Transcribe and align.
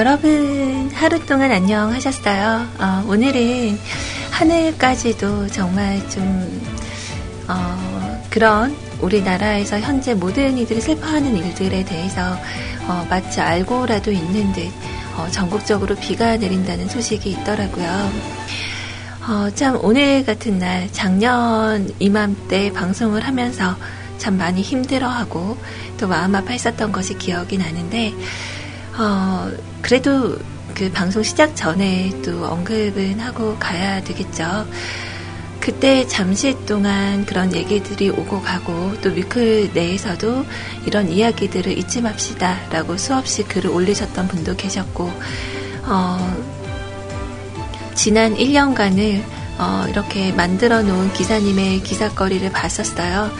여러분 0.00 0.90
하루 0.94 1.26
동안 1.26 1.52
안녕하셨어요. 1.52 2.66
어, 2.78 3.04
오늘은 3.06 3.78
하늘까지도 4.30 5.48
정말 5.48 6.00
좀 6.08 6.24
어, 7.46 8.22
그런 8.30 8.74
우리나라에서 9.02 9.78
현재 9.78 10.14
모든 10.14 10.56
이들이 10.56 10.80
슬퍼하는 10.80 11.36
일들에 11.36 11.84
대해서 11.84 12.34
어, 12.88 13.06
마치 13.10 13.42
알고라도 13.42 14.10
있는 14.10 14.50
듯 14.54 14.72
어, 15.18 15.28
전국적으로 15.30 15.94
비가 15.96 16.38
내린다는 16.38 16.88
소식이 16.88 17.32
있더라고요. 17.32 18.10
어, 19.28 19.50
참 19.54 19.78
오늘 19.82 20.24
같은 20.24 20.58
날 20.58 20.90
작년 20.92 21.94
이맘때 21.98 22.72
방송을 22.72 23.26
하면서 23.26 23.76
참 24.16 24.38
많이 24.38 24.62
힘들어하고 24.62 25.58
또 25.98 26.08
마음 26.08 26.34
아파했었던 26.34 26.90
것이 26.90 27.18
기억이 27.18 27.58
나는데 27.58 28.14
어, 29.00 29.50
그래도 29.80 30.36
그 30.74 30.92
방송 30.92 31.22
시작 31.22 31.56
전에 31.56 32.12
또 32.22 32.44
언급은 32.44 33.18
하고 33.18 33.56
가야 33.58 34.04
되겠죠. 34.04 34.66
그때 35.58 36.06
잠시 36.06 36.54
동안 36.66 37.24
그런 37.24 37.54
얘기들이 37.54 38.10
오고 38.10 38.42
가고 38.42 38.94
또 39.00 39.10
뮤클 39.10 39.70
내에서도 39.72 40.44
이런 40.86 41.08
이야기들을 41.08 41.78
잊지 41.78 42.02
맙시다 42.02 42.58
라고 42.70 42.98
수없이 42.98 43.44
글을 43.44 43.70
올리셨던 43.70 44.28
분도 44.28 44.54
계셨고, 44.54 45.10
어, 45.84 46.42
지난 47.94 48.34
1년간을 48.36 49.22
어, 49.58 49.86
이렇게 49.88 50.32
만들어 50.32 50.82
놓은 50.82 51.12
기사님의 51.14 51.82
기사거리를 51.82 52.50
봤었어요. 52.52 53.30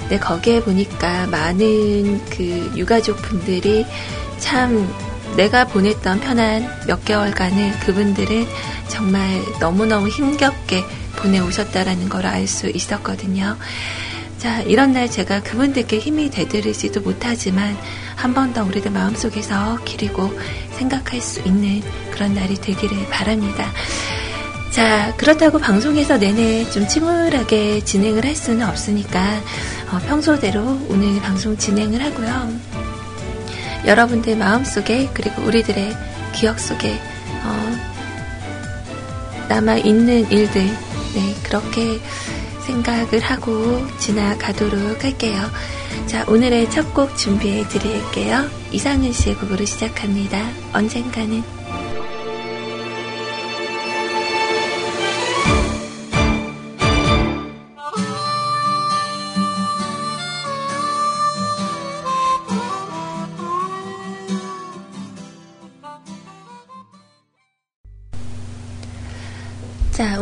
근데 0.00 0.18
거기에 0.18 0.60
보니까 0.60 1.26
많은 1.26 2.24
그 2.30 2.72
유가족 2.76 3.20
분들이 3.22 3.86
참 4.38 4.88
내가 5.36 5.64
보냈던 5.66 6.20
편한 6.20 6.66
몇 6.86 7.04
개월간을 7.04 7.80
그분들은 7.80 8.46
정말 8.88 9.42
너무너무 9.60 10.08
힘겹게 10.08 10.84
보내오셨다라는 11.16 12.08
걸 12.08 12.24
알 12.26 12.46
수 12.46 12.68
있었거든요. 12.68 13.56
자, 14.38 14.60
이런 14.62 14.92
날 14.92 15.10
제가 15.10 15.42
그분들께 15.42 15.98
힘이 15.98 16.30
되드리지도 16.30 17.00
못하지만 17.00 17.76
한 18.16 18.34
번 18.34 18.52
더 18.52 18.64
우리들 18.64 18.90
마음속에서 18.92 19.78
기리고 19.84 20.32
생각할 20.72 21.20
수 21.20 21.40
있는 21.40 21.82
그런 22.12 22.34
날이 22.34 22.54
되기를 22.54 23.08
바랍니다. 23.10 23.72
자, 24.70 25.12
그렇다고 25.16 25.58
방송에서 25.58 26.18
내내 26.18 26.70
좀 26.70 26.86
침울하게 26.86 27.80
진행을 27.84 28.24
할 28.24 28.36
수는 28.36 28.68
없으니까 28.68 29.40
어, 29.90 29.98
평소대로 30.06 30.60
오늘 30.88 31.20
방송 31.20 31.56
진행을 31.56 32.02
하고요. 32.04 32.67
여러분들 33.88 34.36
마음 34.36 34.64
속에 34.64 35.08
그리고 35.14 35.42
우리들의 35.42 35.96
기억 36.34 36.60
속에 36.60 37.00
어, 37.42 37.76
남아 39.48 39.78
있는 39.78 40.30
일들 40.30 40.62
네, 41.14 41.34
그렇게 41.42 41.98
생각을 42.66 43.20
하고 43.20 43.86
지나가도록 43.98 45.02
할게요. 45.02 45.40
자, 46.06 46.24
오늘의 46.28 46.70
첫 46.70 46.92
곡 46.92 47.16
준비해 47.16 47.66
드릴게요. 47.68 48.44
이상은 48.72 49.10
씨의 49.12 49.36
곡으로 49.36 49.64
시작합니다. 49.64 50.38
언젠가는 50.74 51.42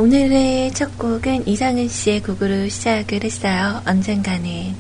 오늘의 0.07 0.73
첫 0.73 0.97
곡은 0.99 1.49
이상은 1.49 1.89
씨의 1.89 2.23
곡으로 2.23 2.69
시작을 2.69 3.25
했어요. 3.25 3.83
언젠가는. 3.85 4.77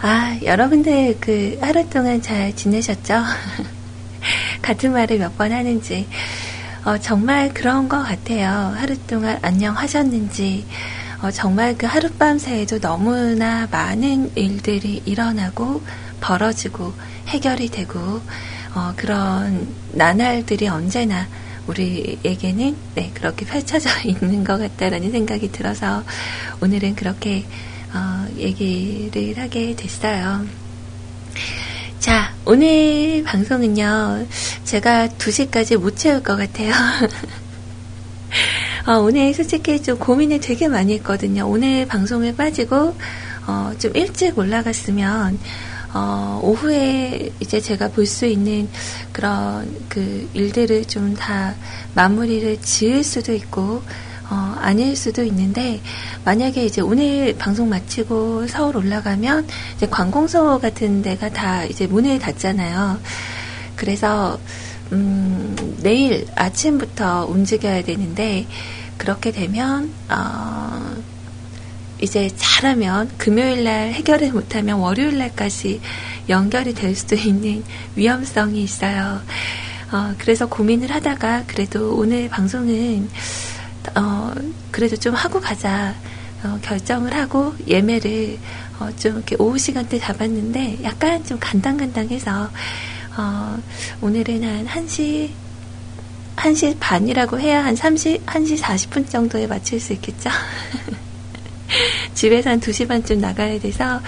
아, 0.00 0.38
여러분들 0.40 1.16
그 1.18 1.58
하루 1.60 1.90
동안 1.90 2.22
잘 2.22 2.54
지내셨죠? 2.54 3.24
같은 4.62 4.92
말을 4.92 5.18
몇 5.18 5.36
번 5.36 5.50
하는지. 5.50 6.06
어, 6.84 6.96
정말 6.98 7.52
그런 7.52 7.88
것 7.88 8.04
같아요. 8.04 8.72
하루 8.76 8.96
동안 9.08 9.36
안녕하셨는지. 9.42 10.64
어, 11.22 11.32
정말 11.32 11.76
그 11.76 11.86
하룻밤 11.86 12.38
새에도 12.38 12.78
너무나 12.78 13.66
많은 13.68 14.30
일들이 14.36 15.02
일어나고 15.04 15.82
벌어지고 16.20 16.94
해결이 17.26 17.68
되고 17.70 17.98
어, 18.76 18.92
그런 18.94 19.66
나날들이 19.90 20.68
언제나 20.68 21.26
우리에게는 21.66 22.76
네, 22.94 23.10
그렇게 23.14 23.44
펼쳐져 23.44 23.90
있는 24.04 24.44
것 24.44 24.58
같다라는 24.58 25.10
생각이 25.10 25.52
들어서 25.52 26.02
오늘은 26.60 26.96
그렇게 26.96 27.44
어, 27.94 28.26
얘기를 28.36 29.38
하게 29.38 29.76
됐어요. 29.76 30.46
자, 31.98 32.34
오늘 32.44 33.22
방송은요, 33.24 34.26
제가 34.64 35.08
2시까지 35.08 35.76
못 35.76 35.96
채울 35.96 36.22
것 36.22 36.36
같아요. 36.36 36.72
어, 38.88 38.98
오늘 38.98 39.32
솔직히 39.32 39.80
좀 39.80 39.98
고민을 39.98 40.40
되게 40.40 40.66
많이 40.66 40.94
했거든요. 40.94 41.46
오늘 41.46 41.86
방송에 41.86 42.34
빠지고, 42.34 42.96
어, 43.46 43.72
좀 43.78 43.94
일찍 43.94 44.36
올라갔으면, 44.36 45.38
어, 45.94 46.40
오후에 46.42 47.30
이제 47.40 47.60
제가 47.60 47.88
볼 47.90 48.06
수 48.06 48.26
있는 48.26 48.68
그런 49.12 49.68
그 49.88 50.28
일들을 50.34 50.84
좀 50.86 51.14
다 51.14 51.54
마무리를 51.94 52.60
지을 52.62 53.04
수도 53.04 53.32
있고, 53.34 53.82
어, 54.30 54.56
아닐 54.60 54.96
수도 54.96 55.22
있는데, 55.24 55.80
만약에 56.24 56.64
이제 56.64 56.80
오늘 56.80 57.36
방송 57.36 57.68
마치고 57.68 58.46
서울 58.46 58.76
올라가면, 58.78 59.46
이제 59.76 59.86
관공서 59.88 60.58
같은 60.58 61.02
데가 61.02 61.28
다 61.30 61.64
이제 61.64 61.86
문을 61.86 62.18
닫잖아요. 62.18 62.98
그래서, 63.76 64.38
음, 64.92 65.54
내일 65.82 66.26
아침부터 66.34 67.26
움직여야 67.26 67.84
되는데, 67.84 68.46
그렇게 68.96 69.32
되면, 69.32 69.92
어, 70.08 70.96
이제 72.02 72.28
잘하면 72.34 73.08
금요일 73.16 73.62
날 73.62 73.92
해결을 73.92 74.32
못하면 74.32 74.80
월요일 74.80 75.18
날까지 75.18 75.80
연결이 76.28 76.74
될 76.74 76.96
수도 76.96 77.14
있는 77.14 77.62
위험성이 77.94 78.64
있어요. 78.64 79.20
어, 79.92 80.12
그래서 80.18 80.46
고민을 80.46 80.90
하다가 80.90 81.44
그래도 81.46 81.94
오늘 81.94 82.28
방송은 82.28 83.08
어, 83.94 84.32
그래도 84.72 84.96
좀 84.96 85.14
하고 85.14 85.40
가자 85.40 85.94
어, 86.42 86.58
결정을 86.62 87.14
하고 87.14 87.54
예매를 87.68 88.36
어, 88.80 88.90
좀 88.96 89.18
이렇게 89.18 89.36
오후 89.38 89.56
시간대 89.56 90.00
잡았는데 90.00 90.80
약간 90.82 91.24
좀 91.24 91.38
간당간당해서 91.38 92.50
어, 93.16 93.58
오늘은 94.00 94.66
한 94.66 94.86
1시 94.86 95.30
1시 96.34 96.78
반이라고 96.80 97.38
해야 97.38 97.64
한 97.64 97.76
30, 97.76 98.26
1시 98.26 98.58
40분 98.58 99.08
정도에 99.08 99.46
맞출 99.46 99.78
수 99.78 99.92
있겠죠? 99.92 100.30
집에서 102.14 102.50
한 102.50 102.60
2시 102.60 102.88
반쯤 102.88 103.20
나가야 103.20 103.60
돼서 103.60 104.00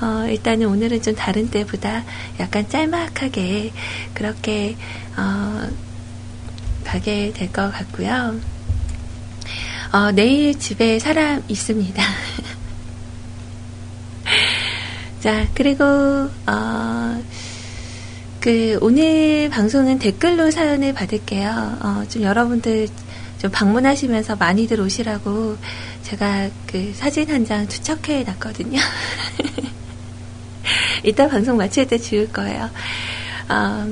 어, 0.00 0.26
일단은 0.28 0.66
오늘은 0.66 1.00
좀 1.02 1.14
다른 1.14 1.48
때보다 1.48 2.04
약간 2.40 2.68
짤막하게 2.68 3.72
그렇게 4.14 4.76
어, 5.16 5.68
가게 6.84 7.32
될 7.32 7.50
것 7.52 7.70
같고요. 7.72 8.40
어, 9.92 10.10
내일 10.12 10.58
집에 10.58 10.98
사람 10.98 11.42
있습니다. 11.48 12.02
자, 15.20 15.46
그리고, 15.54 15.84
어, 16.46 17.22
그, 18.40 18.76
오늘 18.80 19.48
방송은 19.50 20.00
댓글로 20.00 20.50
사연을 20.50 20.94
받을게요. 20.94 21.78
어, 21.80 22.04
좀 22.08 22.22
여러분들 22.22 22.88
좀 23.42 23.50
방문하시면서 23.50 24.36
많이들 24.36 24.80
오시라고 24.80 25.56
제가 26.04 26.48
그 26.64 26.92
사진 26.94 27.28
한 27.28 27.44
장 27.44 27.66
투척해 27.66 28.22
놨거든요. 28.22 28.78
이따 31.02 31.26
방송 31.26 31.56
마칠 31.56 31.88
때 31.88 31.98
지울 31.98 32.32
거예요. 32.32 32.70
어, 33.48 33.88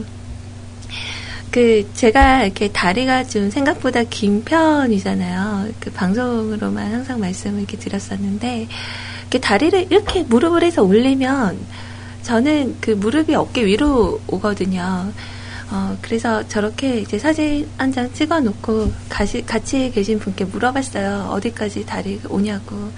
그 1.50 1.90
제가 1.94 2.44
이렇게 2.44 2.70
다리가 2.70 3.24
좀 3.24 3.50
생각보다 3.50 4.04
긴 4.04 4.44
편이잖아요. 4.44 5.70
그 5.80 5.90
방송으로만 5.90 6.92
항상 6.92 7.18
말씀을 7.18 7.58
이렇게 7.58 7.76
드렸었는데 7.76 8.68
이렇게 9.22 9.40
다리를 9.40 9.88
이렇게 9.90 10.22
무릎을 10.22 10.62
해서 10.62 10.84
올리면 10.84 11.58
저는 12.22 12.76
그 12.80 12.92
무릎이 12.92 13.34
어깨 13.34 13.66
위로 13.66 14.20
오거든요. 14.28 15.12
어, 15.70 15.96
그래서 16.02 16.46
저렇게 16.48 16.98
이제 17.00 17.18
사진 17.18 17.68
한 17.76 17.92
장 17.92 18.12
찍어 18.12 18.40
놓고 18.40 18.92
같이, 19.08 19.44
계신 19.92 20.18
분께 20.18 20.44
물어봤어요. 20.44 21.28
어디까지 21.30 21.86
다리 21.86 22.20
오냐고. 22.28 22.90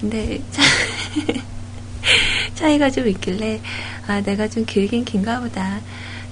근데 0.00 0.40
차, 0.50 0.62
차이가 2.54 2.90
좀 2.90 3.06
있길래, 3.08 3.60
아, 4.06 4.20
내가 4.22 4.48
좀 4.48 4.64
길긴 4.64 5.04
긴가 5.04 5.40
보다. 5.40 5.80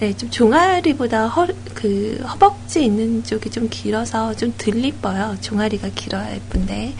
네, 0.01 0.15
좀 0.17 0.29
종아리보다 0.31 1.29
허, 1.29 1.47
그 1.75 2.23
허벅지 2.27 2.85
있는 2.85 3.23
쪽이 3.23 3.51
좀 3.51 3.69
길어서 3.69 4.35
좀 4.35 4.53
덜 4.59 4.77
이뻐요. 4.85 5.37
종아리가 5.41 5.89
길어야 5.95 6.35
예쁜데. 6.35 6.95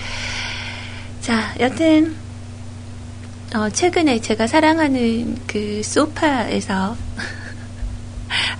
자, 1.21 1.55
여튼, 1.59 2.15
어, 3.55 3.69
최근에 3.71 4.21
제가 4.21 4.47
사랑하는 4.47 5.39
그 5.47 5.83
소파에서 5.83 6.97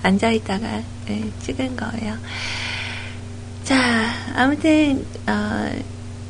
앉아있다가 0.03 0.81
네, 1.07 1.23
찍은 1.41 1.75
거예요. 1.75 2.17
자, 3.63 4.11
아무튼, 4.35 5.05
어, 5.27 5.71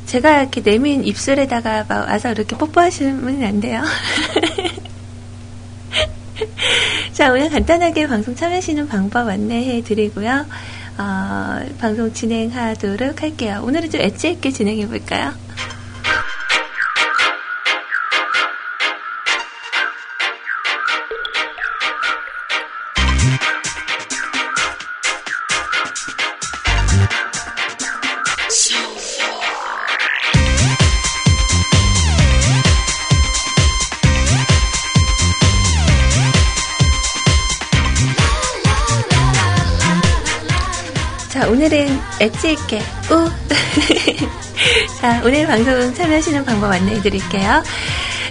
제가 0.06 0.42
이렇게 0.42 0.62
내민 0.62 1.04
입술에다가 1.04 1.84
와서 1.88 2.32
이렇게 2.32 2.56
뽀뽀하시면 2.56 3.42
안 3.42 3.60
돼요. 3.60 3.82
자, 7.12 7.32
오늘 7.32 7.50
간단하게 7.50 8.06
방송 8.06 8.34
참여하시는 8.34 8.88
방법 8.88 9.28
안내해 9.28 9.82
드리고요. 9.82 10.46
어, 10.98 11.60
방송 11.78 12.12
진행하도록 12.12 13.22
할게요. 13.22 13.62
오늘은 13.64 13.90
좀 13.90 14.00
엣지 14.00 14.30
있게 14.30 14.50
진행해 14.50 14.86
볼까요? 14.86 15.34
엣지 42.20 42.52
있게 42.52 42.82
우. 43.10 43.30
자, 45.00 45.20
오늘 45.24 45.46
방송 45.46 45.94
참여하시는 45.94 46.44
방법 46.44 46.72
안내해 46.72 47.00
드릴게요. 47.02 47.62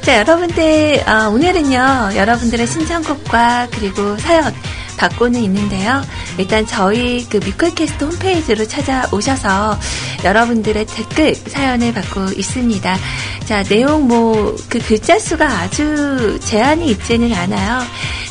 자, 0.01 0.17
여러분들, 0.19 1.03
어, 1.07 1.29
오늘은요, 1.29 2.11
여러분들의 2.15 2.67
신청곡과 2.67 3.69
그리고 3.71 4.17
사연 4.17 4.53
받고는 4.97 5.39
있는데요. 5.43 6.01
일단 6.37 6.65
저희 6.65 7.27
그 7.29 7.37
뮤클캐스트 7.37 8.03
홈페이지로 8.03 8.67
찾아오셔서 8.67 9.79
여러분들의 10.23 10.85
댓글 10.85 11.35
사연을 11.35 11.93
받고 11.93 12.33
있습니다. 12.37 12.97
자, 13.45 13.63
내용 13.63 14.07
뭐, 14.07 14.55
그 14.69 14.79
글자 14.79 15.19
수가 15.19 15.47
아주 15.47 16.39
제한이 16.39 16.87
있지는 16.91 17.33
않아요. 17.33 17.81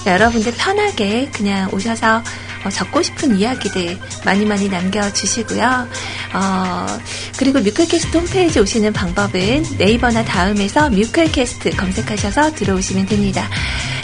여러분들 0.06 0.52
편하게 0.56 1.28
그냥 1.32 1.70
오셔서 1.72 2.22
어, 2.64 2.70
적고 2.70 3.02
싶은 3.02 3.36
이야기들 3.36 3.98
많이 4.24 4.44
많이 4.44 4.68
남겨주시고요. 4.68 5.88
어, 6.34 6.86
그리고 7.36 7.60
뮤클캐스트 7.60 8.16
홈페이지 8.16 8.58
오시는 8.58 8.92
방법은 8.92 9.64
네이버나 9.78 10.24
다음에서 10.24 10.90
뮤클캐스트 10.90 11.76
검색하셔서 11.76 12.54
들어오시면 12.54 13.06
됩니다. 13.06 13.48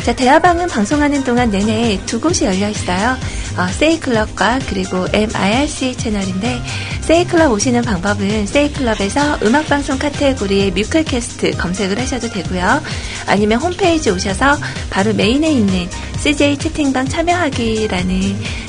자, 0.05 0.15
대화방은 0.15 0.69
방송하는 0.69 1.25
동안 1.25 1.51
내내 1.51 2.01
두 2.07 2.21
곳이 2.21 2.45
열려 2.45 2.69
있어요. 2.69 3.17
어, 3.57 3.67
세이클럽과 3.67 4.61
그리고 4.69 5.07
MIRC 5.13 5.97
채널인데 5.97 6.63
세이클럽 7.03 7.51
오시는 7.53 7.83
방법은 7.83 8.47
세이클럽에서 8.47 9.41
음악방송 9.43 9.99
카테고리의 9.99 10.71
뮤클캐스트 10.71 11.57
검색을 11.57 11.99
하셔도 11.99 12.31
되고요. 12.31 12.83
아니면 13.27 13.61
홈페이지 13.61 14.11
오셔서 14.11 14.57
바로 14.91 15.13
메인에 15.13 15.51
있는 15.51 15.89
CJ 16.21 16.59
채팅방 16.59 17.09
참여하기라는 17.09 18.21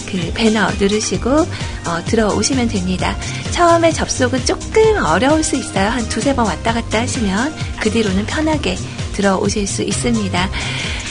그 0.10 0.32
배너 0.34 0.70
누르시고 0.80 1.30
어, 1.32 2.06
들어오시면 2.06 2.70
됩니다. 2.70 3.16
처음에 3.52 3.92
접속은 3.92 4.46
조금 4.46 5.04
어려울 5.06 5.44
수 5.44 5.56
있어요. 5.56 5.90
한 5.90 6.08
두세 6.08 6.36
번 6.36 6.46
왔다 6.46 6.74
갔다 6.74 7.02
하시면 7.02 7.54
그 7.82 7.90
뒤로는 7.92 8.26
편하게 8.26 8.78
들어오실 9.14 9.68
수 9.68 9.84
있습니다. 9.84 10.50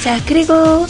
자, 0.02 0.20
그리고 0.26 0.87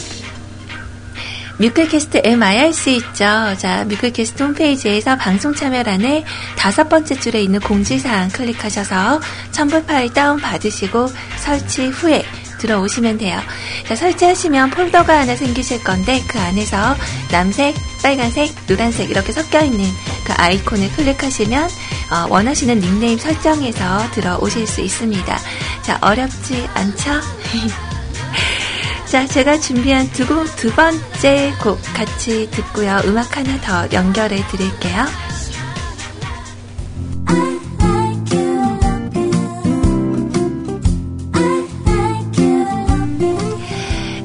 뮤클캐스트 1.57 2.21
MIRC 2.23 2.95
있죠. 2.95 3.55
자, 3.57 3.85
뮤클캐스트 3.87 4.41
홈페이지에서 4.41 5.15
방송 5.15 5.53
참여란에 5.53 6.23
다섯 6.57 6.89
번째 6.89 7.19
줄에 7.19 7.43
있는 7.43 7.59
공지사항 7.59 8.29
클릭하셔서 8.29 9.21
첨부 9.51 9.83
파일 9.83 10.11
다운 10.11 10.39
받으시고 10.39 11.07
설치 11.37 11.87
후에 11.87 12.23
들어오시면 12.61 13.17
돼요. 13.17 13.39
자, 13.87 13.95
설치하시면 13.95 14.69
폴더가 14.69 15.19
하나 15.19 15.35
생기실 15.35 15.83
건데 15.83 16.21
그 16.27 16.39
안에서 16.39 16.95
남색, 17.31 17.75
빨간색, 18.03 18.55
노란색 18.67 19.09
이렇게 19.09 19.31
섞여 19.31 19.61
있는 19.61 19.83
그 20.23 20.33
아이콘을 20.37 20.91
클릭하시면 20.91 21.69
어, 22.11 22.27
원하시는 22.29 22.79
닉네임 22.79 23.17
설정해서 23.17 24.11
들어오실 24.11 24.67
수 24.67 24.81
있습니다. 24.81 25.39
자, 25.81 25.97
어렵지 26.01 26.67
않죠? 26.73 27.11
자, 29.05 29.27
제가 29.27 29.59
준비한 29.59 30.09
두, 30.11 30.25
곡, 30.25 30.55
두 30.55 30.71
번째 30.73 31.53
곡 31.61 31.81
같이 31.93 32.49
듣고요. 32.51 33.01
음악 33.05 33.35
하나 33.35 33.59
더 33.59 33.87
연결해 33.91 34.41
드릴게요. 34.47 35.05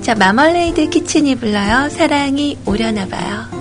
자, 0.06 0.14
마멀레이드 0.14 0.88
키친이 0.88 1.34
불러요. 1.34 1.88
사랑이 1.88 2.56
오려나 2.64 3.08
봐요. 3.08 3.55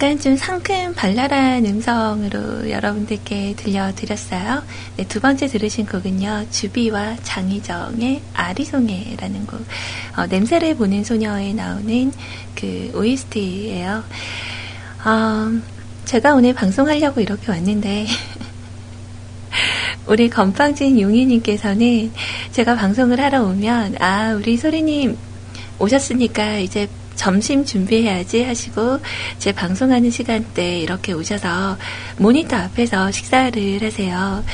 약간 0.00 0.16
좀 0.20 0.36
상큼 0.36 0.94
발랄한 0.94 1.66
음성으로 1.66 2.70
여러분들께 2.70 3.54
들려드렸어요. 3.56 4.62
네, 4.96 5.04
두 5.08 5.18
번째 5.18 5.48
들으신 5.48 5.86
곡은요, 5.86 6.46
주비와 6.52 7.16
장희정의 7.24 8.22
아리송해라는 8.32 9.46
곡. 9.48 9.60
어, 10.16 10.26
냄새를 10.26 10.76
보는 10.76 11.02
소녀에 11.02 11.52
나오는 11.52 12.12
그 12.54 12.92
OST예요. 12.94 14.04
어, 15.04 15.60
제가 16.04 16.34
오늘 16.34 16.54
방송하려고 16.54 17.20
이렇게 17.20 17.50
왔는데, 17.50 18.06
우리 20.06 20.30
건빵진 20.30 21.00
용희님께서는 21.00 22.12
제가 22.52 22.76
방송을 22.76 23.20
하러 23.20 23.42
오면, 23.42 23.96
아, 23.98 24.32
우리 24.34 24.58
소리님 24.58 25.18
오셨으니까 25.80 26.58
이제 26.58 26.88
점심 27.18 27.64
준비해야지 27.64 28.44
하시고 28.44 29.00
제 29.38 29.52
방송하는 29.52 30.08
시간대 30.10 30.78
이렇게 30.78 31.12
오셔서 31.12 31.76
모니터 32.16 32.56
앞에서 32.56 33.10
식사를 33.10 33.82
하세요. 33.82 34.44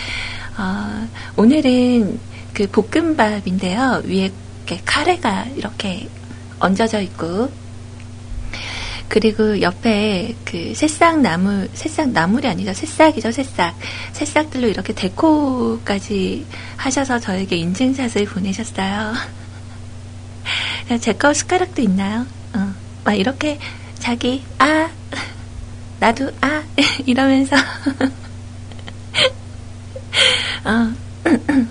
어, 0.56 1.09
오늘은 1.37 2.18
그 2.54 2.66
볶음밥인데요. 2.68 4.02
위에 4.06 4.33
카레가 4.87 5.44
이렇게 5.56 6.09
얹어져 6.59 7.02
있고 7.02 7.50
그리고 9.09 9.61
옆에 9.61 10.35
그 10.47 10.73
새싹 10.75 11.21
나물, 11.21 11.68
새싹 11.75 12.11
나물이 12.11 12.49
아니죠. 12.49 12.73
새싹이죠, 12.73 13.30
새싹. 13.30 13.76
새싹들로 14.12 14.68
이렇게 14.68 14.94
데코까지 14.94 16.47
하셔서 16.76 17.18
저에게 17.21 17.56
인증샷을 17.56 18.25
보내셨어요. 18.25 19.12
제 21.00 21.12
거 21.12 21.35
숟가락도 21.35 21.83
있나요? 21.83 22.26
어. 23.04 23.11
막 23.11 23.14
이렇게 23.14 23.58
자기, 23.99 24.42
아, 24.58 24.88
나도, 26.00 26.30
아, 26.40 26.62
이러면서. 27.06 27.56
어. 30.64 30.92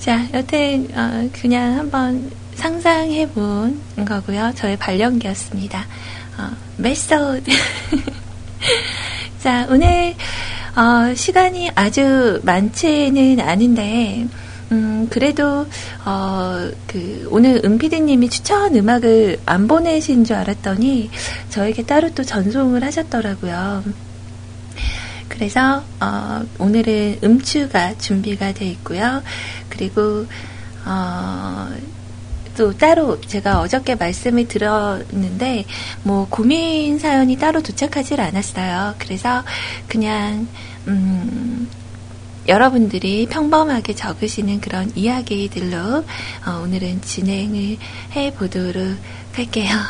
자, 0.00 0.26
여튼, 0.32 0.88
어, 0.94 1.28
그냥 1.40 1.78
한번 1.78 2.30
상상해 2.54 3.28
본 3.30 3.80
거고요. 4.06 4.52
저의 4.54 4.76
발령기였습니다. 4.76 5.84
어, 6.38 6.50
메소드. 6.76 7.50
자, 9.42 9.66
오늘, 9.68 10.14
어, 10.76 11.14
시간이 11.14 11.70
아주 11.74 12.40
많지는 12.44 13.40
않은데, 13.40 14.26
음, 14.72 15.06
그래도, 15.10 15.66
어, 16.04 16.70
그, 16.86 17.28
오늘 17.30 17.60
은피디님이 17.64 18.28
추천 18.30 18.74
음악을 18.74 19.40
안 19.46 19.68
보내신 19.68 20.24
줄 20.24 20.36
알았더니, 20.36 21.10
저에게 21.50 21.84
따로 21.84 22.12
또 22.14 22.24
전송을 22.24 22.82
하셨더라고요. 22.82 23.84
그래서, 25.28 25.84
어, 26.00 26.44
오늘은 26.58 27.20
음추가 27.22 27.96
준비가 27.98 28.52
되어 28.52 28.68
있고요. 28.68 29.22
그리고, 29.68 30.26
어, 30.84 31.68
또 32.56 32.76
따로 32.76 33.20
제가 33.20 33.60
어저께 33.60 33.96
말씀을 33.96 34.48
드렸는데 34.48 35.66
뭐 36.02 36.26
고민 36.28 36.98
사연이 36.98 37.36
따로 37.36 37.62
도착하질 37.62 38.20
않았어요. 38.20 38.94
그래서 38.98 39.44
그냥 39.88 40.48
음 40.88 41.68
여러분들이 42.48 43.26
평범하게 43.26 43.94
적으시는 43.94 44.60
그런 44.60 44.90
이야기들로 44.94 46.04
어, 46.46 46.60
오늘은 46.62 47.02
진행을 47.02 47.76
해 48.14 48.32
보도록 48.34 48.96
할게요. 49.32 49.76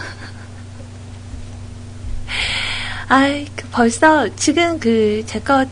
아, 3.08 3.28
그 3.54 3.68
벌써 3.70 4.34
지금 4.36 4.80
그 4.80 5.22
제가 5.26 5.66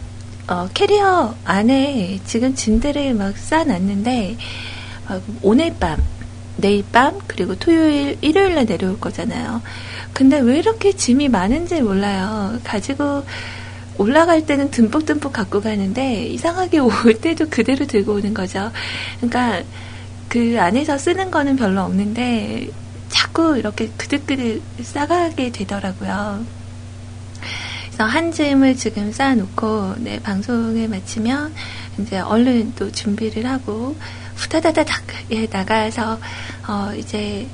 어, 0.47 0.69
캐리어 0.75 1.35
안에 1.45 2.21
지금 2.27 2.55
짐들을 2.55 3.15
막 3.15 3.37
쌓아놨는데 3.37 4.37
어, 5.09 5.21
오늘 5.43 5.75
밤 5.81 5.99
내일 6.57 6.85
밤 6.93 7.19
그리고 7.27 7.57
토요일 7.57 8.19
일요일에 8.21 8.67
내려올 8.67 9.01
거잖아요. 9.01 9.63
근데 10.13 10.39
왜 10.39 10.59
이렇게 10.59 10.93
짐이 10.93 11.29
많은지 11.29 11.81
몰라요. 11.81 12.61
가지고 12.63 13.25
올라갈 13.99 14.47
때는 14.47 14.71
듬뿍듬뿍 14.71 15.33
갖고 15.33 15.61
가는데 15.61 16.25
이상하게 16.27 16.79
올 16.81 16.93
때도 17.21 17.49
그대로 17.49 17.87
들고 17.87 18.15
오는 18.15 18.35
거죠. 18.35 18.71
그러니까 19.21 19.63
그 20.29 20.57
안에서 20.59 20.99
쓰는 20.99 21.31
거는 21.31 21.57
별로 21.57 21.83
없는데 21.83 22.69
자꾸 23.09 23.57
이렇게 23.57 23.89
그득그득 23.97 24.63
싸가게 24.83 25.53
되더라고요. 25.53 26.45
그래서 27.87 28.05
한 28.05 28.33
짐을 28.33 28.77
지금 28.77 29.13
쌓아놓고 29.13 29.97
네, 29.99 30.19
방송을 30.21 30.89
마치면 30.89 31.55
이제 31.99 32.19
얼른 32.19 32.75
또 32.75 32.91
준비를 32.91 33.47
하고 33.47 33.97
후다다다닥 34.35 35.05
예, 35.31 35.47
나가서 35.47 36.19
어, 36.67 36.93
이제 36.97 37.47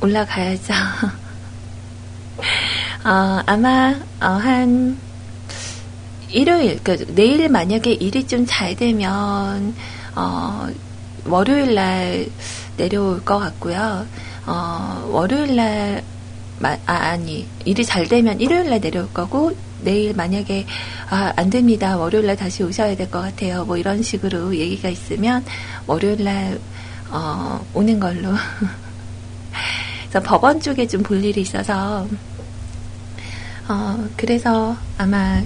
올라가야죠. 0.00 0.72
어, 3.04 3.42
아마 3.44 3.94
어, 4.22 4.26
한 4.26 4.98
일요일, 6.34 6.80
그 6.82 6.96
내일 7.14 7.48
만약에 7.48 7.92
일이 7.92 8.26
좀 8.26 8.44
잘 8.46 8.74
되면 8.76 9.74
어, 10.16 10.66
월요일 11.26 11.74
날 11.74 12.26
내려올 12.76 13.24
것 13.24 13.38
같고요. 13.38 14.06
어, 14.46 15.08
월요일 15.10 15.56
날 15.56 16.02
아, 16.62 16.76
아니 16.86 17.46
일이 17.64 17.84
잘 17.84 18.06
되면 18.08 18.40
일요일 18.40 18.70
날 18.70 18.80
내려올 18.80 19.12
거고 19.12 19.52
내일 19.82 20.14
만약에 20.14 20.66
아, 21.10 21.32
안 21.36 21.50
됩니다. 21.50 21.96
월요일 21.96 22.26
날 22.26 22.36
다시 22.36 22.62
오셔야 22.62 22.96
될 22.96 23.10
것 23.10 23.20
같아요. 23.20 23.64
뭐 23.64 23.76
이런 23.76 24.02
식으로 24.02 24.56
얘기가 24.56 24.88
있으면 24.88 25.44
월요일 25.86 26.24
날 26.24 26.58
어, 27.10 27.64
오는 27.74 28.00
걸로. 28.00 28.30
그래서 30.10 30.28
법원 30.28 30.60
쪽에 30.60 30.86
좀 30.86 31.02
볼 31.02 31.22
일이 31.24 31.40
있어서 31.42 32.06
어, 33.68 34.08
그래서 34.16 34.76
아마 34.98 35.42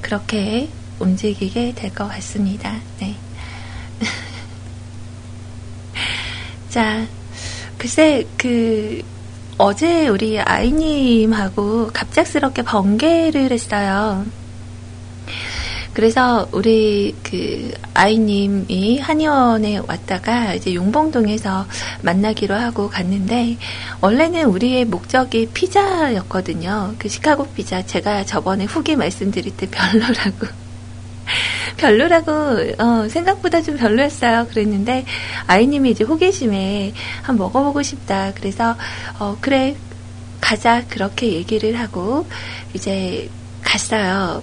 그렇게 0.00 0.68
움직이게 0.98 1.74
될 1.74 1.94
것 1.94 2.08
같습니다. 2.08 2.80
네. 3.00 3.16
자, 6.68 7.06
글쎄, 7.78 8.26
그, 8.36 9.02
어제 9.58 10.08
우리 10.08 10.40
아이님하고 10.40 11.88
갑작스럽게 11.92 12.62
번개를 12.62 13.52
했어요. 13.52 14.24
그래서 15.92 16.48
우리 16.52 17.14
그 17.22 17.72
아이님이 17.94 18.98
한의원에 19.00 19.78
왔다가 19.78 20.54
이제 20.54 20.74
용봉동에서 20.74 21.66
만나기로 22.02 22.54
하고 22.54 22.88
갔는데 22.88 23.56
원래는 24.00 24.44
우리의 24.44 24.84
목적이 24.84 25.48
피자였거든요. 25.52 26.94
그 26.98 27.08
시카고 27.08 27.48
피자 27.48 27.84
제가 27.84 28.24
저번에 28.24 28.64
후기 28.64 28.96
말씀드릴 28.96 29.56
때 29.56 29.68
별로라고 29.68 30.46
별로라고 31.76 32.32
어, 32.78 33.08
생각보다 33.08 33.62
좀 33.62 33.76
별로였어요. 33.76 34.46
그랬는데 34.48 35.04
아이님이 35.46 35.90
이제 35.90 36.04
호기심에 36.04 36.92
한 37.22 37.36
먹어보고 37.36 37.82
싶다. 37.82 38.32
그래서 38.34 38.76
어, 39.18 39.36
그래 39.40 39.76
가자 40.40 40.84
그렇게 40.88 41.32
얘기를 41.32 41.78
하고 41.78 42.26
이제 42.74 43.28
갔어요. 43.62 44.42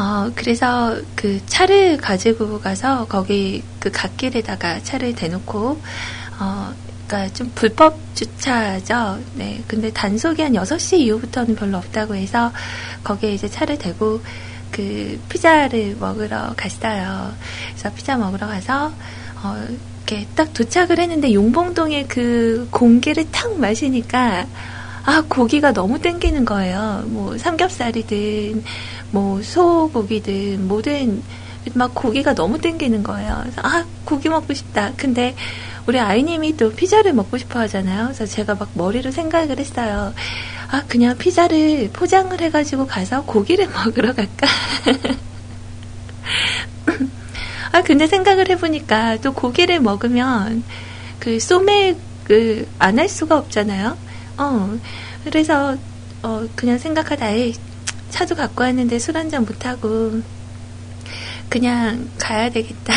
어, 0.00 0.32
그래서 0.34 0.96
그 1.14 1.44
차를 1.44 1.98
가지고 1.98 2.58
가서 2.58 3.04
거기 3.06 3.62
그 3.78 3.90
갓길에다가 3.90 4.82
차를 4.82 5.14
대놓고, 5.14 5.78
어, 6.40 6.72
그러니까 7.06 7.34
좀 7.34 7.52
불법 7.54 7.98
주차죠. 8.14 9.18
네. 9.34 9.62
근데 9.68 9.92
단속이 9.92 10.40
한 10.40 10.52
6시 10.54 11.00
이후부터는 11.00 11.54
별로 11.54 11.76
없다고 11.76 12.14
해서 12.14 12.50
거기에 13.04 13.34
이제 13.34 13.46
차를 13.46 13.76
대고 13.76 14.22
그 14.70 15.20
피자를 15.28 15.96
먹으러 16.00 16.54
갔어요. 16.56 17.34
그래서 17.68 17.94
피자 17.94 18.16
먹으러 18.16 18.46
가서 18.46 18.94
어, 19.42 19.66
이렇게 20.06 20.26
딱 20.34 20.54
도착을 20.54 20.98
했는데 20.98 21.34
용봉동의 21.34 22.08
그 22.08 22.66
공기를 22.70 23.30
탁 23.30 23.58
마시니까 23.58 24.46
아 25.04 25.24
고기가 25.28 25.72
너무 25.72 25.98
땡기는 25.98 26.44
거예요. 26.44 27.02
뭐 27.06 27.36
삼겹살이든 27.36 28.62
뭐 29.10 29.42
소고기든 29.42 30.66
뭐든 30.68 31.22
막 31.74 31.94
고기가 31.94 32.34
너무 32.34 32.58
땡기는 32.60 33.02
거예요. 33.02 33.44
아 33.56 33.84
고기 34.04 34.28
먹고 34.28 34.54
싶다. 34.54 34.92
근데 34.96 35.34
우리 35.86 35.98
아이님이 35.98 36.56
또 36.56 36.70
피자를 36.70 37.12
먹고 37.12 37.36
싶어 37.38 37.60
하잖아요. 37.60 38.04
그래서 38.06 38.26
제가 38.26 38.54
막 38.54 38.70
머리로 38.74 39.10
생각을 39.10 39.58
했어요. 39.58 40.14
아, 40.70 40.82
그냥 40.88 41.16
피자를 41.18 41.90
포장을 41.92 42.38
해가지고 42.40 42.86
가서 42.86 43.24
고기를 43.24 43.68
먹으러 43.70 44.14
갈까? 44.14 44.46
아, 47.72 47.82
근데 47.82 48.06
생각을 48.06 48.48
해보니까 48.50 49.18
또 49.18 49.32
고기를 49.32 49.80
먹으면 49.80 50.64
그 51.18 51.38
소맥을 51.40 52.66
안 52.78 52.98
할 52.98 53.08
수가 53.08 53.36
없잖아요. 53.38 53.96
어, 54.38 54.78
그래서, 55.24 55.76
어, 56.22 56.46
그냥 56.54 56.78
생각하다, 56.78 57.30
에 57.30 57.52
차도 58.10 58.34
갖고 58.34 58.64
왔는데 58.64 58.98
술 58.98 59.16
한잔 59.16 59.44
못하고, 59.44 60.20
그냥 61.48 62.08
가야 62.18 62.50
되겠다. 62.50 62.94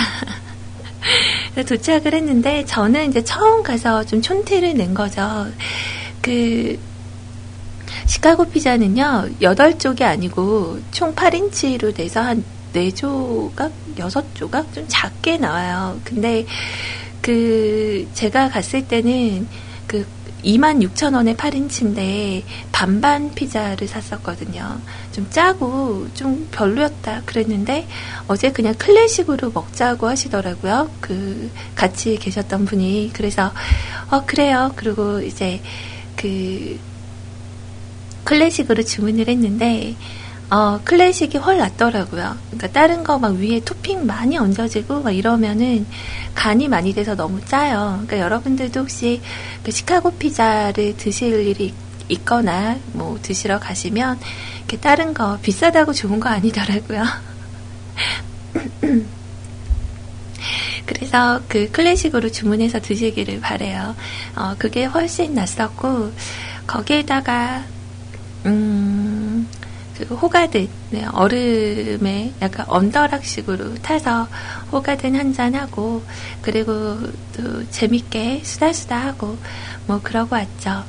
도착을 1.68 2.14
했는데, 2.14 2.66
저는 2.66 3.10
이제 3.10 3.24
처음 3.24 3.64
가서 3.64 4.04
좀 4.06 4.22
촌티를 4.22 4.74
낸 4.76 4.94
거죠. 4.94 5.48
그, 6.22 6.80
시카고 8.06 8.50
피자는요, 8.50 9.30
8쪽이 9.40 10.02
아니고 10.02 10.80
총 10.92 11.16
8인치로 11.16 11.96
돼서 11.96 12.22
한 12.22 12.44
4조각? 12.74 13.72
6조각? 13.98 14.74
좀 14.74 14.86
작게 14.88 15.38
나와요. 15.38 16.00
근데 16.04 16.46
그 17.22 18.08
제가 18.14 18.50
갔을 18.50 18.88
때는 18.88 19.48
그 19.48 19.63
26,000원에 20.44 21.38
8인치인데 21.38 22.44
반반 22.72 23.34
피자를 23.34 23.88
샀었거든요. 23.88 24.80
좀 25.12 25.28
짜고 25.30 26.08
좀 26.14 26.48
별로였다 26.52 27.22
그랬는데 27.26 27.88
어제 28.28 28.52
그냥 28.52 28.74
클래식으로 28.76 29.52
먹자고 29.52 30.08
하시더라고요. 30.08 30.90
그 31.00 31.50
같이 31.76 32.18
계셨던 32.18 32.66
분이. 32.66 33.12
그래서 33.14 33.52
어 34.10 34.26
그래요. 34.26 34.74
그리고 34.76 35.22
이제 35.22 35.62
그 36.16 36.80
클래식으로 38.24 38.84
주문을 38.84 39.28
했는데 39.28 39.96
어, 40.54 40.80
클래식이 40.84 41.40
훨 41.40 41.58
낫더라고요. 41.58 42.38
그러니까 42.52 42.68
다른 42.72 43.04
거 43.04 43.18
막 43.18 43.34
위에 43.36 43.60
토핑 43.62 44.06
많이 44.06 44.38
얹어지고 44.38 45.02
막 45.02 45.10
이러면은 45.12 45.88
간이 46.36 46.68
많이 46.68 46.94
돼서 46.94 47.16
너무 47.16 47.44
짜요. 47.46 48.02
그러니까 48.06 48.20
여러분들도 48.20 48.82
혹시 48.82 49.22
그 49.64 49.72
시카고 49.72 50.12
피자를 50.12 50.96
드실 50.98 51.34
일이 51.48 51.74
있거나 52.10 52.78
뭐 52.92 53.18
드시러 53.22 53.60
가시면 53.60 54.20
이렇게 54.60 54.78
다른 54.78 55.14
거 55.16 55.40
비싸다고 55.42 55.94
좋은 55.94 56.20
거 56.20 56.30
아니더라고요. 56.30 57.04
그래서 60.86 61.42
그 61.48 61.72
클래식으로 61.72 62.30
주문해서 62.32 62.80
드시기를 62.80 63.40
바래요. 63.40 63.96
어, 64.36 64.54
그게 64.60 64.86
훨씬 64.86 65.34
낫었고 65.34 66.12
거기에다가 66.68 67.64
음, 68.46 69.13
그 70.08 70.16
호가든 70.16 70.68
네, 70.92 71.06
얼음에 71.12 72.34
약간 72.42 72.66
언더락식으로 72.70 73.76
타서 73.76 74.28
호가든 74.72 75.16
한잔 75.16 75.56
하고 75.56 76.04
그리고 76.42 76.98
또 77.36 77.70
재밌게 77.70 78.42
수다수다 78.44 78.98
하고 78.98 79.38
뭐 79.88 80.00
그러고 80.02 80.36
왔죠. 80.36 80.84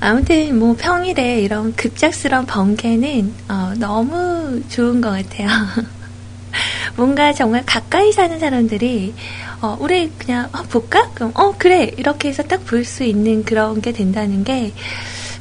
아무튼 0.00 0.58
뭐 0.58 0.74
평일에 0.76 1.40
이런 1.40 1.74
급작스러운 1.76 2.44
번개는 2.46 3.32
어, 3.48 3.72
너무 3.78 4.60
좋은 4.68 5.00
것 5.00 5.10
같아요. 5.10 5.48
뭔가 6.96 7.32
정말 7.32 7.64
가까이 7.64 8.12
사는 8.12 8.38
사람들이 8.38 9.14
어, 9.62 9.76
우리 9.80 10.10
그냥 10.18 10.48
어, 10.52 10.62
볼까? 10.64 11.08
그럼 11.14 11.30
어 11.34 11.54
그래 11.56 11.90
이렇게 11.96 12.28
해서 12.28 12.42
딱 12.42 12.64
볼 12.64 12.84
수 12.84 13.04
있는 13.04 13.44
그런 13.44 13.80
게 13.80 13.92
된다는 13.92 14.42
게 14.44 14.72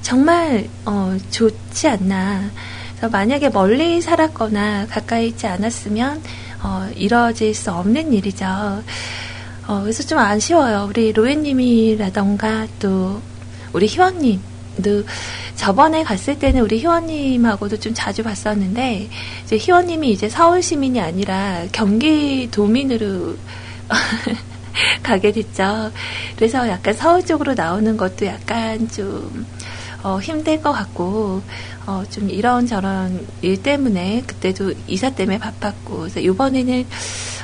정말 0.02 0.68
어, 0.86 1.18
좋지 1.30 1.88
않나. 1.88 2.50
그래서 2.92 3.10
만약에 3.10 3.50
멀리 3.50 4.02
살았거나 4.02 4.88
가까이 4.88 5.28
있지 5.30 5.48
않았으면 5.48 6.22
어, 6.64 6.90
이뤄질 6.96 7.54
수 7.54 7.72
없는 7.72 8.14
일이죠. 8.14 8.46
어, 9.68 9.82
그래서 9.82 10.04
좀 10.04 10.20
아쉬워요. 10.20 10.88
우리 10.90 11.12
로엔님이라던가 11.12 12.68
또 12.80 13.22
우리 13.74 13.88
희원님 13.88 14.42
그 14.84 15.06
저번에 15.56 16.04
갔을 16.04 16.40
때는 16.40 16.62
우리 16.62 16.80
희원님하고도 16.80 17.78
좀 17.78 17.94
자주 17.94 18.24
봤었는데 18.24 19.10
이제 19.44 19.58
희원님이 19.58 20.12
이제 20.12 20.30
서울 20.30 20.62
시민이 20.62 21.00
아니라 21.00 21.66
경기 21.72 22.50
도민으로 22.50 23.36
가게 25.04 25.32
됐죠. 25.32 25.92
그래서 26.36 26.68
약간 26.68 26.94
서울 26.94 27.26
쪽으로 27.26 27.54
나오는 27.54 27.96
것도 27.98 28.26
약간 28.26 28.88
좀 28.90 29.46
어, 30.04 30.20
힘들 30.20 30.62
것 30.62 30.72
같고 30.72 31.42
어, 31.86 32.04
좀 32.10 32.30
이런저런 32.30 33.26
일 33.42 33.62
때문에 33.62 34.24
그때도 34.26 34.74
이사 34.88 35.10
때문에 35.12 35.38
바빴고 35.38 35.98
그래서 36.00 36.20
이번에는 36.20 36.88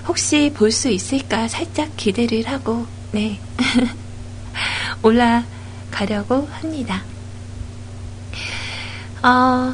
혹시 0.07 0.51
볼 0.55 0.71
수 0.71 0.89
있을까 0.89 1.47
살짝 1.47 1.95
기대를 1.97 2.47
하고 2.47 2.85
네 3.11 3.39
올라가려고 5.03 6.47
합니다. 6.51 7.03
어, 9.23 9.73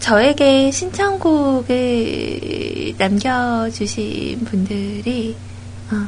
저에게 0.00 0.70
신청곡을 0.70 1.74
남겨주신 2.98 4.44
분들이, 4.44 5.36
어. 5.90 6.06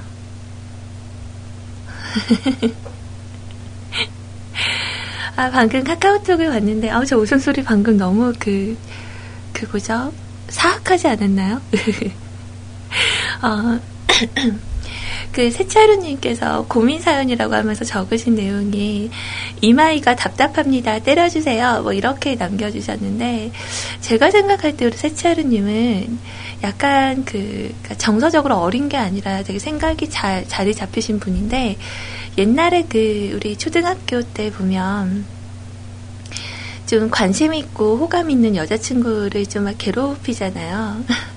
아, 5.36 5.50
방금 5.50 5.84
카카오톡을 5.84 6.48
봤는데, 6.50 6.90
아, 6.90 7.04
저 7.04 7.18
웃음소리 7.18 7.62
방금 7.62 7.98
너무 7.98 8.32
그, 8.38 8.76
그거죠? 9.52 10.12
사악하지 10.48 11.08
않았나요? 11.08 11.60
어, 13.42 13.78
그 15.32 15.50
세차루님께서 15.50 16.64
고민 16.66 17.00
사연이라고 17.00 17.54
하면서 17.54 17.84
적으신 17.84 18.34
내용이 18.36 19.10
이마이가 19.60 20.16
답답합니다. 20.16 21.00
때려주세요. 21.00 21.82
뭐 21.82 21.92
이렇게 21.92 22.36
남겨주셨는데 22.36 23.52
제가 24.00 24.30
생각할 24.30 24.78
때 24.78 24.86
우리 24.86 24.96
세차루님은 24.96 26.18
약간 26.62 27.24
그 27.26 27.38
그러니까 27.38 27.94
정서적으로 27.96 28.56
어린 28.56 28.88
게 28.88 28.96
아니라 28.96 29.42
되게 29.42 29.58
생각이 29.58 30.08
잘 30.08 30.48
자리 30.48 30.74
잡히신 30.74 31.20
분인데 31.20 31.76
옛날에 32.38 32.84
그 32.88 33.32
우리 33.34 33.56
초등학교 33.56 34.22
때 34.22 34.50
보면 34.50 35.24
좀 36.86 37.10
관심 37.10 37.54
있고 37.54 37.96
호감 37.96 38.30
있는 38.30 38.54
여자친구를 38.56 39.46
좀 39.46 39.64
막 39.64 39.74
괴롭히잖아요. 39.78 41.04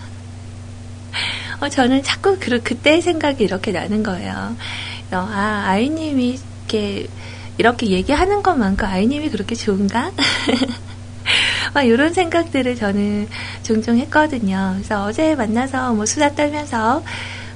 어, 1.61 1.69
저는 1.69 2.03
자꾸 2.03 2.37
그, 2.39 2.61
그때 2.61 3.01
생각이 3.01 3.43
이렇게 3.43 3.71
나는 3.71 4.03
거예요. 4.03 4.55
어, 5.11 5.15
아, 5.15 5.63
아이님이 5.67 6.37
이렇게, 6.67 7.07
이렇게 7.57 7.87
얘기하는 7.87 8.43
것만큼 8.43 8.87
아이님이 8.87 9.29
그렇게 9.29 9.55
좋은가? 9.55 10.11
막 11.73 11.83
이런 11.83 12.13
생각들을 12.13 12.75
저는 12.75 13.27
종종 13.63 13.97
했거든요. 13.97 14.73
그래서 14.75 15.03
어제 15.05 15.35
만나서 15.35 15.93
뭐 15.93 16.05
수다 16.05 16.33
떨면서 16.35 17.03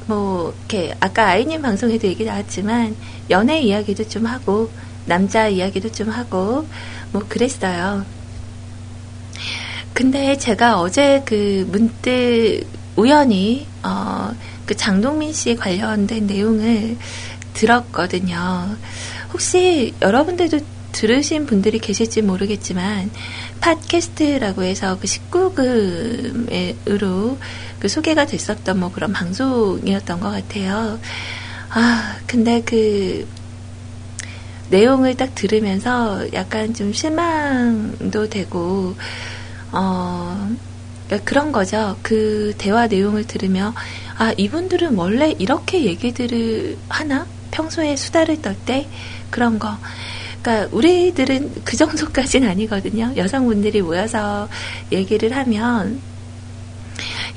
뭐 0.08 0.54
이렇게 0.60 0.94
아까 1.00 1.28
아이님 1.28 1.62
방송에도 1.62 2.08
얘기 2.08 2.26
나왔지만 2.26 2.96
연애 3.30 3.62
이야기도 3.62 4.08
좀 4.08 4.26
하고 4.26 4.70
남자 5.06 5.48
이야기도 5.48 5.92
좀 5.92 6.10
하고 6.10 6.66
뭐 7.12 7.24
그랬어요. 7.28 8.06
근데 9.94 10.38
제가 10.38 10.80
어제 10.80 11.22
그 11.26 11.68
문득 11.70 12.66
우연히 12.96 13.68
어, 13.84 14.32
그 14.66 14.76
장동민 14.76 15.34
씨 15.34 15.56
관련된 15.56 16.28
내용을 16.28 16.98
들었거든요. 17.54 18.78
혹시 19.32 19.94
여러분들도 20.02 20.60
들으신 20.92 21.46
분들이 21.46 21.80
계실지 21.80 22.22
모르겠지만 22.22 23.10
팟캐스트라고 23.60 24.64
해서 24.64 24.98
그 25.00 25.08
19금으로 25.08 27.38
그 27.84 27.90
소개가 27.90 28.26
됐었던 28.26 28.80
뭐 28.80 28.94
그런 28.94 29.12
방송이었던 29.12 30.22
것 30.22 30.30
같아요. 30.32 31.02
아, 31.70 32.16
근데 32.26 32.62
그 32.62 33.28
내용을 34.70 35.18
딱 35.18 35.36
들으면서 35.36 36.32
약간 36.32 36.74
좀 36.74 36.94
실망도 36.94 38.30
되고, 38.30 38.96
어, 39.74 40.50
그런 41.26 41.52
거죠. 41.52 42.00
그 42.04 42.54
대화 42.58 42.88
내용을 42.88 43.26
들으며 43.26 43.76
아 44.18 44.34
이분들은 44.38 44.96
원래 44.96 45.32
이렇게 45.38 45.84
얘기들을 45.84 46.80
하나? 46.88 47.28
평소에 47.52 47.98
수다를 47.98 48.42
떨 48.42 48.56
때 48.66 48.90
그런 49.30 49.60
거. 49.60 49.78
그러니까 50.42 50.70
우리들은 50.76 51.56
그 51.66 51.76
정도까지는 51.78 52.50
아니거든요. 52.50 53.14
여성분들이 53.18 53.82
모여서 53.82 54.48
얘기를 54.92 55.36
하면 55.36 56.02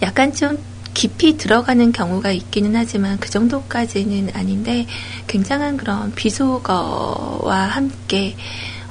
약간 0.02 0.32
좀 0.32 0.58
깊이 0.94 1.36
들어가는 1.36 1.92
경우가 1.92 2.30
있기는 2.30 2.74
하지만 2.74 3.18
그 3.18 3.28
정도까지는 3.28 4.30
아닌데 4.34 4.86
굉장한 5.26 5.76
그런 5.76 6.12
비속어와 6.14 7.54
함께 7.66 8.34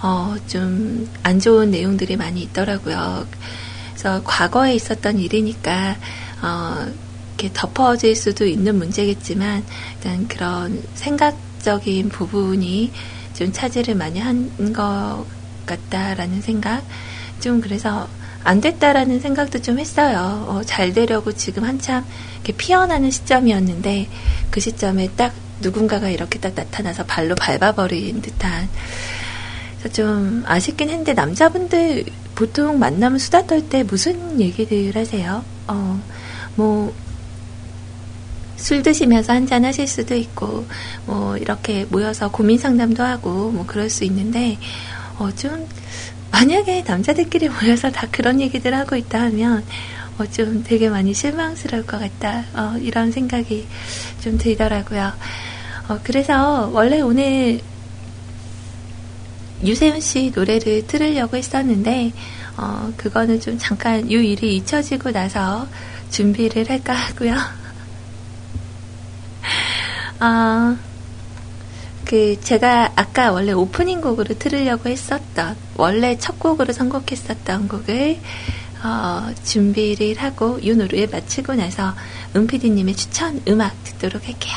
어, 0.04 0.36
좀 0.48 1.08
안 1.24 1.40
좋은 1.40 1.72
내용들이 1.72 2.16
많이 2.18 2.42
있더라고요. 2.44 3.26
그래서 3.90 4.22
과거에 4.24 4.76
있었던 4.76 5.18
일이니까 5.20 5.98
어, 6.44 6.86
이렇게 7.38 7.52
덮어질 7.54 8.16
수도 8.16 8.46
있는 8.46 8.78
문제겠지만 8.78 9.66
일단 9.96 10.28
그런 10.28 10.84
생각적인 10.94 12.10
부분이 12.10 12.92
좀 13.34 13.52
차지를 13.52 13.96
많이 13.96 14.20
한 14.20 14.52
것 14.74 15.26
같다라는 15.66 16.42
생각 16.42 16.86
좀 17.42 17.60
그래서 17.60 18.08
안 18.46 18.62
됐다라는 18.62 19.20
생각도 19.20 19.62
좀 19.62 19.80
했어요. 19.80 20.46
어, 20.48 20.62
잘 20.66 20.94
되려고 20.94 21.34
지금 21.34 21.66
한참 21.66 22.06
이렇게 22.36 22.54
피어나는 22.54 23.12
시점이었는데 23.12 24.08
그 24.52 24.60
시점에 24.62 25.10
딱 25.18 25.34
누군가가 25.62 26.10
이렇게 26.10 26.40
딱 26.40 26.54
나타나서 26.56 27.06
발로 27.06 27.36
밟아버린 27.36 28.22
듯한 28.22 28.70
좀 29.92 30.44
아쉽긴 30.46 30.90
했는데 30.90 31.14
남자분들 31.14 32.06
보통 32.36 32.80
만나면 32.80 33.18
수다 33.18 33.46
떨 33.48 33.62
때 33.68 33.84
무슨 33.84 34.40
얘기들 34.40 34.96
하세요? 34.96 35.44
어, 35.68 36.00
뭐, 36.56 36.94
술 38.58 38.84
드시면서 38.84 39.34
한잔 39.34 39.66
하실 39.66 39.88
수도 39.88 40.16
있고, 40.16 40.66
뭐, 41.06 41.38
이렇게 41.38 41.86
모여서 41.90 42.30
고민 42.30 42.58
상담도 42.58 43.04
하고, 43.04 43.52
뭐, 43.52 43.66
그럴 43.66 43.90
수 43.90 44.04
있는데, 44.04 44.58
어, 45.18 45.30
좀, 45.36 45.68
만약에 46.36 46.84
남자들끼리 46.86 47.48
모여서 47.48 47.89
다 47.89 48.08
그런 48.12 48.41
얘기들 48.41 48.76
하고 48.76 48.98
있다 48.98 49.21
하면, 49.21 49.63
어, 50.17 50.26
좀 50.26 50.65
되게 50.65 50.89
많이 50.89 51.13
실망스러울 51.13 51.86
것 51.86 51.98
같다. 51.98 52.43
어, 52.54 52.78
이런 52.82 53.10
생각이 53.10 53.65
좀 54.21 54.38
들더라고요. 54.38 55.13
어, 55.88 56.00
그래서 56.04 56.69
원래 56.74 57.00
오늘 57.00 57.62
유세윤 59.63 60.02
씨 60.02 60.34
노래를 60.36 60.88
들으려고 60.88 61.38
했었는데, 61.38 62.12
어, 62.58 62.91
그거는 62.98 63.39
좀 63.39 63.58
잠깐 63.58 64.12
이 64.12 64.15
일이 64.15 64.58
잊혀지고 64.58 65.13
나서 65.13 65.65
준비를 66.10 66.69
할까 66.69 66.93
하고요. 66.93 67.34
어, 70.19 70.78
그 72.06 72.39
제가 72.39 72.94
아까 72.96 73.32
원래 73.32 73.52
오프닝 73.52 74.00
곡으로 74.00 74.38
들으려고 74.38 74.89
했었던 74.89 75.58
원래 75.76 76.18
첫 76.18 76.39
곡으로 76.39 76.72
선곡했었던 76.72 77.68
곡을 77.68 78.20
어, 78.84 79.34
준비를 79.44 80.15
하고 80.18 80.60
이 80.62 80.72
노래를 80.74 81.08
마치고 81.12 81.56
나서 81.56 81.94
은피디님의 82.36 82.96
추천 82.96 83.41
음악 83.48 83.74
듣도록 83.84 84.28
할게요. 84.28 84.56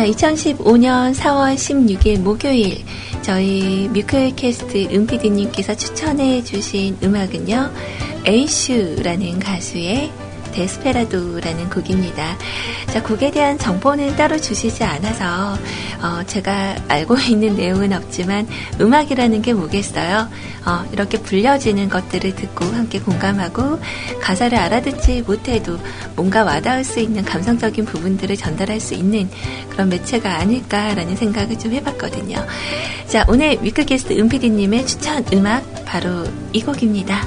자, 0.00 0.06
2015년 0.06 1.14
4월 1.14 1.54
16일 1.56 2.20
목요일 2.20 2.82
저희 3.20 3.86
뮤클캐스트 3.92 4.88
은피디님께서 4.94 5.76
추천해 5.76 6.42
주신 6.42 6.96
음악은요. 7.02 7.70
에이슈라는 8.24 9.40
가수의 9.40 10.10
데스페라도라는 10.52 11.70
곡입니다. 11.70 12.36
자, 12.92 13.02
곡에 13.02 13.30
대한 13.30 13.58
정보는 13.58 14.16
따로 14.16 14.38
주시지 14.38 14.84
않아서 14.84 15.56
어, 16.02 16.22
제가 16.26 16.76
알고 16.88 17.16
있는 17.30 17.56
내용은 17.56 17.92
없지만 17.92 18.46
음악이라는 18.80 19.42
게 19.42 19.52
뭐겠어요? 19.52 20.28
어, 20.66 20.84
이렇게 20.92 21.18
불려지는 21.18 21.88
것들을 21.88 22.34
듣고 22.34 22.64
함께 22.64 23.00
공감하고 23.00 23.80
가사를 24.20 24.56
알아듣지 24.56 25.22
못해도 25.22 25.78
뭔가 26.16 26.44
와닿을 26.44 26.84
수 26.84 27.00
있는 27.00 27.24
감성적인 27.24 27.84
부분들을 27.84 28.36
전달할 28.36 28.80
수 28.80 28.94
있는 28.94 29.28
그런 29.70 29.88
매체가 29.88 30.38
아닐까라는 30.38 31.16
생각을 31.16 31.58
좀 31.58 31.72
해봤거든요. 31.72 32.44
자, 33.06 33.24
오늘 33.28 33.58
위크게스트 33.62 34.18
은피디님의 34.18 34.86
추천 34.86 35.24
음악 35.32 35.84
바로 35.84 36.24
이 36.52 36.62
곡입니다. 36.62 37.26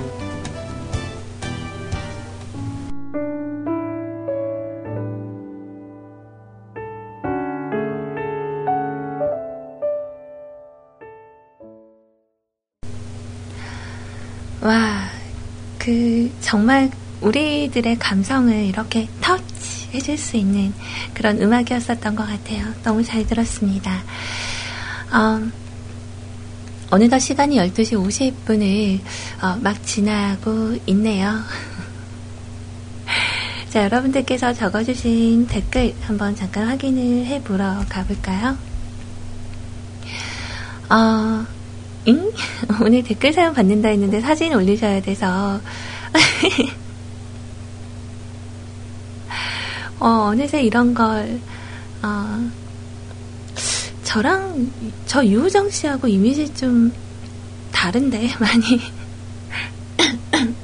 정말 16.54 16.92
우리들의 17.22 17.98
감성을 17.98 18.54
이렇게 18.54 19.08
터치 19.22 19.90
해줄 19.96 20.20
수 20.20 20.38
있는 20.38 20.72
그런 21.16 21.42
음악이었었던 21.42 22.16
것 22.16 22.28
같아요. 22.28 22.68
너무 22.84 23.02
잘 23.02 23.26
들었습니다. 23.26 24.04
어, 25.12 25.42
어느덧 26.92 27.18
시간이 27.18 27.56
12시 27.56 27.98
50분을 28.46 29.00
어, 29.42 29.58
막 29.64 29.84
지나고 29.84 30.78
있네요. 30.86 31.40
자, 33.72 33.86
여러분들께서 33.86 34.54
적어주신 34.54 35.48
댓글 35.48 35.96
한번 36.04 36.36
잠깐 36.36 36.68
확인을 36.68 37.26
해보러 37.26 37.84
가볼까요? 37.90 38.56
어, 40.92 41.46
응? 42.10 42.32
오늘 42.80 43.02
댓글 43.02 43.34
사연 43.34 43.56
받는다 43.56 43.90
했는데 43.90 44.22
사진 44.22 44.54
올리셔야 44.54 45.02
돼서. 45.02 45.60
어, 50.00 50.08
어느새 50.30 50.62
이런 50.62 50.94
걸, 50.94 51.40
어, 52.02 52.50
저랑, 54.04 54.72
저 55.06 55.26
유우정 55.26 55.70
씨하고 55.70 56.08
이미지 56.08 56.54
좀 56.54 56.92
다른데, 57.72 58.32
많이. 58.40 58.82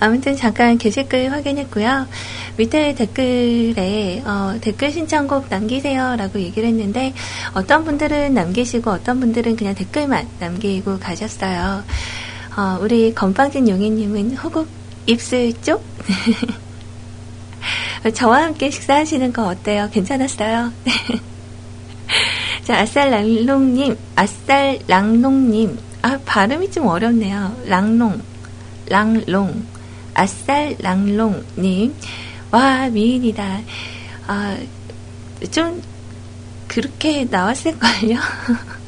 아무튼 0.00 0.36
잠깐 0.36 0.78
게시글 0.78 1.30
확인했고요. 1.30 2.06
밑에 2.56 2.94
댓글에 2.94 4.22
어, 4.26 4.58
댓글 4.60 4.90
신청곡 4.90 5.46
남기세요라고 5.48 6.40
얘기를 6.40 6.68
했는데 6.68 7.14
어떤 7.54 7.84
분들은 7.84 8.34
남기시고 8.34 8.90
어떤 8.90 9.20
분들은 9.20 9.56
그냥 9.56 9.74
댓글만 9.74 10.28
남기고 10.38 10.98
가셨어요. 10.98 11.82
어, 12.56 12.78
우리 12.82 13.14
건빵진 13.14 13.68
용희님은 13.68 14.36
호국 14.36 14.68
입술 15.06 15.52
쪽? 15.62 15.82
저와 18.14 18.42
함께 18.42 18.70
식사하시는 18.70 19.32
거 19.32 19.46
어때요? 19.46 19.88
괜찮았어요? 19.90 20.72
자, 22.64 22.80
아쌀랑롱님, 22.80 23.96
아쌀랑롱님. 24.16 25.78
아, 26.02 26.18
발음이 26.26 26.70
좀 26.70 26.88
어렵네요. 26.88 27.56
랑롱, 27.66 28.20
랑롱, 28.86 29.64
아쌀랑롱님. 30.12 31.94
와, 32.50 32.88
미인이다. 32.88 33.60
아, 34.26 34.58
좀, 35.50 35.80
그렇게 36.68 37.24
나왔을걸요? 37.24 38.18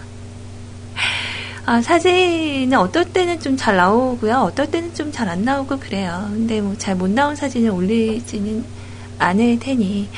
아, 1.67 1.81
사진은 1.81 2.75
어떨 2.79 3.07
때는 3.13 3.41
좀 3.41 3.57
잘 3.57 3.77
나오고요. 3.77 4.35
어떨 4.37 4.71
때는 4.71 4.93
좀 4.95 5.11
잘 5.13 5.29
안 5.29 5.43
나오고 5.45 5.79
그래요. 5.79 6.27
근데 6.31 6.61
뭐 6.61 6.75
잘 6.77 6.95
못 6.97 7.09
나온 7.11 7.35
사진을 7.37 7.71
올리지는 7.71 8.65
않을 9.19 9.59
테니. 9.61 10.09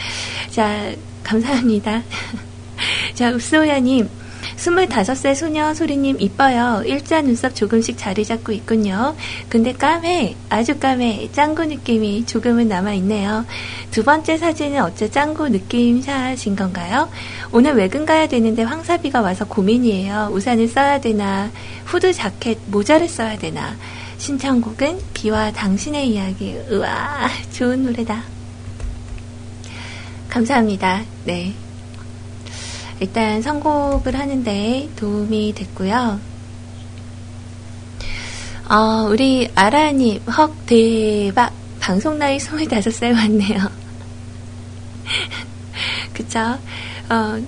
자, 0.50 0.92
감사합니다. 1.22 2.02
자, 3.14 3.30
읍소야님. 3.32 4.08
25세 4.56 5.34
소녀 5.34 5.74
소리님 5.74 6.20
이뻐요. 6.20 6.82
일자 6.86 7.20
눈썹 7.20 7.54
조금씩 7.54 7.98
자리 7.98 8.24
잡고 8.24 8.52
있군요. 8.52 9.14
근데 9.48 9.72
까매. 9.72 10.34
아주 10.48 10.78
까매. 10.78 11.28
짱구 11.32 11.66
느낌이 11.66 12.26
조금은 12.26 12.68
남아있네요. 12.68 13.44
두 13.90 14.02
번째 14.02 14.36
사진은 14.36 14.82
어째 14.82 15.10
짱구 15.10 15.48
느낌 15.48 16.00
샷인 16.02 16.56
건가요? 16.56 17.08
오늘 17.52 17.74
외근 17.74 18.06
가야 18.06 18.26
되는데 18.26 18.62
황사비가 18.62 19.20
와서 19.20 19.46
고민이에요. 19.46 20.30
우산을 20.32 20.68
써야 20.68 21.00
되나, 21.00 21.50
후드 21.84 22.12
자켓, 22.12 22.58
모자를 22.66 23.08
써야 23.08 23.38
되나. 23.38 23.76
신청곡은 24.18 25.00
비와 25.14 25.52
당신의 25.52 26.08
이야기. 26.10 26.56
우와, 26.70 27.28
좋은 27.52 27.84
노래다. 27.84 28.22
감사합니다. 30.28 31.02
네. 31.24 31.54
일단 33.00 33.42
선곡을 33.42 34.18
하는데 34.18 34.88
도움이 34.96 35.54
됐고요. 35.54 36.20
어, 38.68 39.06
우리 39.08 39.48
아라님, 39.54 40.20
헉, 40.26 40.52
대박. 40.66 41.52
방송 41.78 42.18
나이 42.18 42.38
25살 42.38 43.14
왔네요. 43.14 43.70
그쵸? 46.12 46.40
어, 47.08 47.38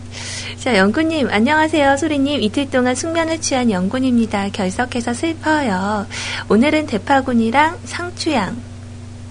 자, 0.58 0.76
영구님, 0.76 1.28
안녕하세요. 1.28 1.96
소리님, 1.96 2.40
이틀 2.42 2.70
동안 2.70 2.94
숙면을 2.94 3.40
취한 3.40 3.70
영군입니다. 3.70 4.50
결석해서 4.50 5.14
슬퍼요. 5.14 6.06
오늘은 6.48 6.86
대파군이랑 6.86 7.78
상추양, 7.84 8.56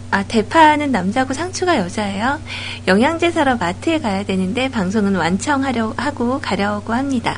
아, 0.10 0.24
대파는 0.24 0.92
남자고 0.92 1.34
상추가 1.34 1.78
여자예요. 1.78 2.40
영양제 2.88 3.32
사러 3.32 3.58
마트에 3.58 4.00
가야 4.00 4.24
되는데 4.24 4.70
방송은 4.70 5.16
완청하려 5.16 5.96
하고 5.98 6.40
가려고 6.40 6.94
합니다. 6.94 7.38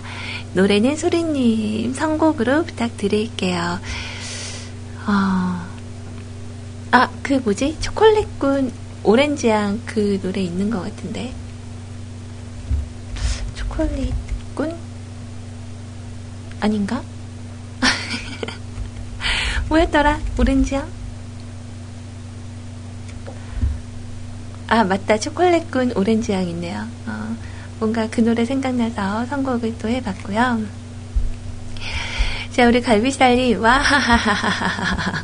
노래는 0.54 0.96
소리님 0.96 1.94
선곡으로 1.94 2.64
부탁드릴게요. 2.66 3.80
어... 5.08 5.70
아, 6.92 7.10
그 7.24 7.34
뭐지? 7.34 7.78
초콜릿군 7.82 8.72
오렌지향 9.04 9.82
그 9.86 10.20
노래 10.22 10.42
있는 10.42 10.70
것 10.70 10.82
같은데. 10.82 11.34
초콜릿군? 13.56 14.76
아닌가? 16.60 17.02
뭐였더라? 19.70 20.20
오렌지향? 20.38 20.99
아, 24.70 24.84
맞다. 24.84 25.18
초콜릿군 25.18 25.94
오렌지 25.96 26.32
향 26.32 26.48
있네요. 26.50 26.86
어, 27.08 27.36
뭔가 27.80 28.08
그 28.10 28.22
노래 28.22 28.46
생각나서 28.46 29.26
선곡을 29.26 29.76
또 29.80 29.88
해봤고요. 29.90 30.60
자, 32.52 32.68
우리 32.68 32.82
갈비살이, 32.82 33.56
와하하하하하. 33.56 35.24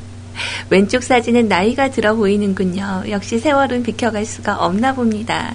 왼쪽 0.69 1.03
사진은 1.03 1.47
나이가 1.47 1.89
들어 1.91 2.15
보이는군요. 2.15 3.03
역시 3.09 3.37
세월은 3.39 3.83
비켜갈 3.83 4.25
수가 4.25 4.55
없나 4.57 4.93
봅니다. 4.93 5.53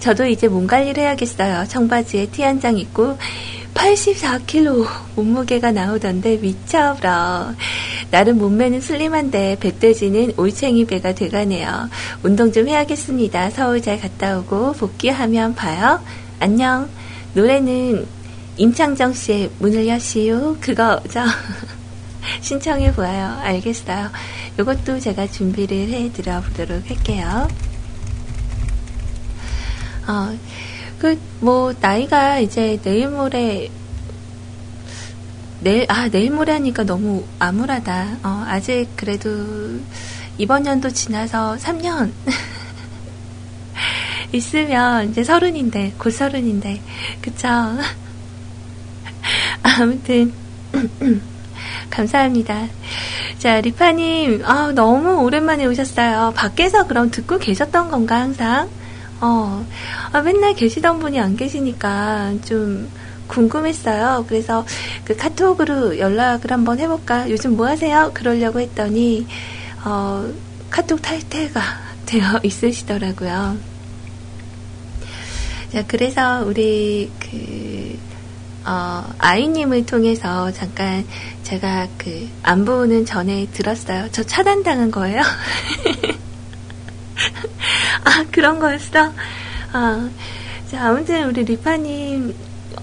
저도 0.00 0.26
이제 0.26 0.48
몸 0.48 0.66
관리를 0.66 1.02
해야겠어요. 1.02 1.66
청바지에 1.68 2.26
티 2.26 2.42
한 2.42 2.60
장 2.60 2.78
입고 2.78 3.18
84kg 3.74 4.86
몸무게가 5.16 5.72
나오던데 5.72 6.38
미쳐버려. 6.38 7.54
나름 8.10 8.38
몸매는 8.38 8.80
슬림한데 8.80 9.58
배돼지는 9.60 10.32
올챙이 10.36 10.86
배가 10.86 11.14
돼가네요. 11.14 11.88
운동 12.22 12.52
좀 12.52 12.68
해야겠습니다. 12.68 13.50
서울 13.50 13.82
잘 13.82 14.00
갔다 14.00 14.38
오고 14.38 14.72
복귀하면 14.74 15.54
봐요. 15.54 16.00
안녕. 16.40 16.88
노래는 17.34 18.06
임창정 18.56 19.12
씨의 19.12 19.50
문을 19.58 19.88
여시오. 19.88 20.56
그거죠. 20.60 21.20
신청해 22.40 22.92
보아요. 22.94 23.38
알겠어요. 23.42 24.10
이것도 24.58 25.00
제가 25.00 25.26
준비를 25.26 25.90
해 25.90 26.10
드려 26.12 26.40
보도록 26.40 26.88
할게요. 26.88 27.48
어, 30.08 30.36
그, 30.98 31.18
뭐, 31.40 31.74
나이가 31.78 32.38
이제 32.38 32.78
내일 32.82 33.08
모레, 33.08 33.68
내일, 35.66 35.84
아, 35.88 36.08
내일 36.08 36.30
모레 36.30 36.52
하니까 36.52 36.84
너무 36.84 37.24
암울하다. 37.40 38.18
어, 38.22 38.44
아직 38.46 38.86
그래도 38.94 39.28
이번 40.38 40.64
연도 40.64 40.90
지나서 40.90 41.56
3년 41.56 42.12
있으면 44.30 45.10
이제 45.10 45.24
서른인데, 45.24 45.94
곧 45.98 46.10
서른인데, 46.10 46.80
그쵸? 47.20 47.48
아무튼, 49.64 50.32
감사합니다. 51.90 52.68
자, 53.38 53.60
리파님, 53.60 54.42
아, 54.44 54.70
너무 54.72 55.24
오랜만에 55.24 55.66
오셨어요. 55.66 56.32
밖에서 56.36 56.86
그럼 56.86 57.10
듣고 57.10 57.38
계셨던 57.38 57.90
건가, 57.90 58.20
항상? 58.20 58.68
어, 59.20 59.66
아, 60.12 60.20
맨날 60.20 60.54
계시던 60.54 61.00
분이 61.00 61.18
안 61.18 61.36
계시니까 61.36 62.34
좀 62.44 62.88
궁금했어요. 63.26 64.24
그래서 64.28 64.64
그 65.04 65.16
카톡으로 65.16 65.98
연락을 65.98 66.52
한번 66.52 66.78
해볼까? 66.78 67.30
요즘 67.30 67.56
뭐 67.56 67.66
하세요? 67.66 68.10
그러려고 68.14 68.60
했더니, 68.60 69.26
어, 69.84 70.30
카톡 70.70 71.02
탈퇴가 71.02 71.60
되어 72.06 72.40
있으시더라고요. 72.42 73.56
자, 75.72 75.84
그래서 75.86 76.44
우리 76.46 77.10
그, 77.18 77.98
어, 78.64 79.04
아이님을 79.18 79.86
통해서 79.86 80.50
잠깐 80.52 81.04
제가 81.42 81.88
그 81.98 82.28
안부는 82.42 83.04
전에 83.04 83.46
들었어요. 83.52 84.08
저 84.12 84.22
차단당한 84.22 84.90
거예요? 84.90 85.22
아, 88.04 88.24
그런 88.30 88.58
거였어? 88.58 89.12
아, 89.72 90.08
자, 90.70 90.88
아무튼 90.88 91.28
우리 91.28 91.44
리파님, 91.44 92.34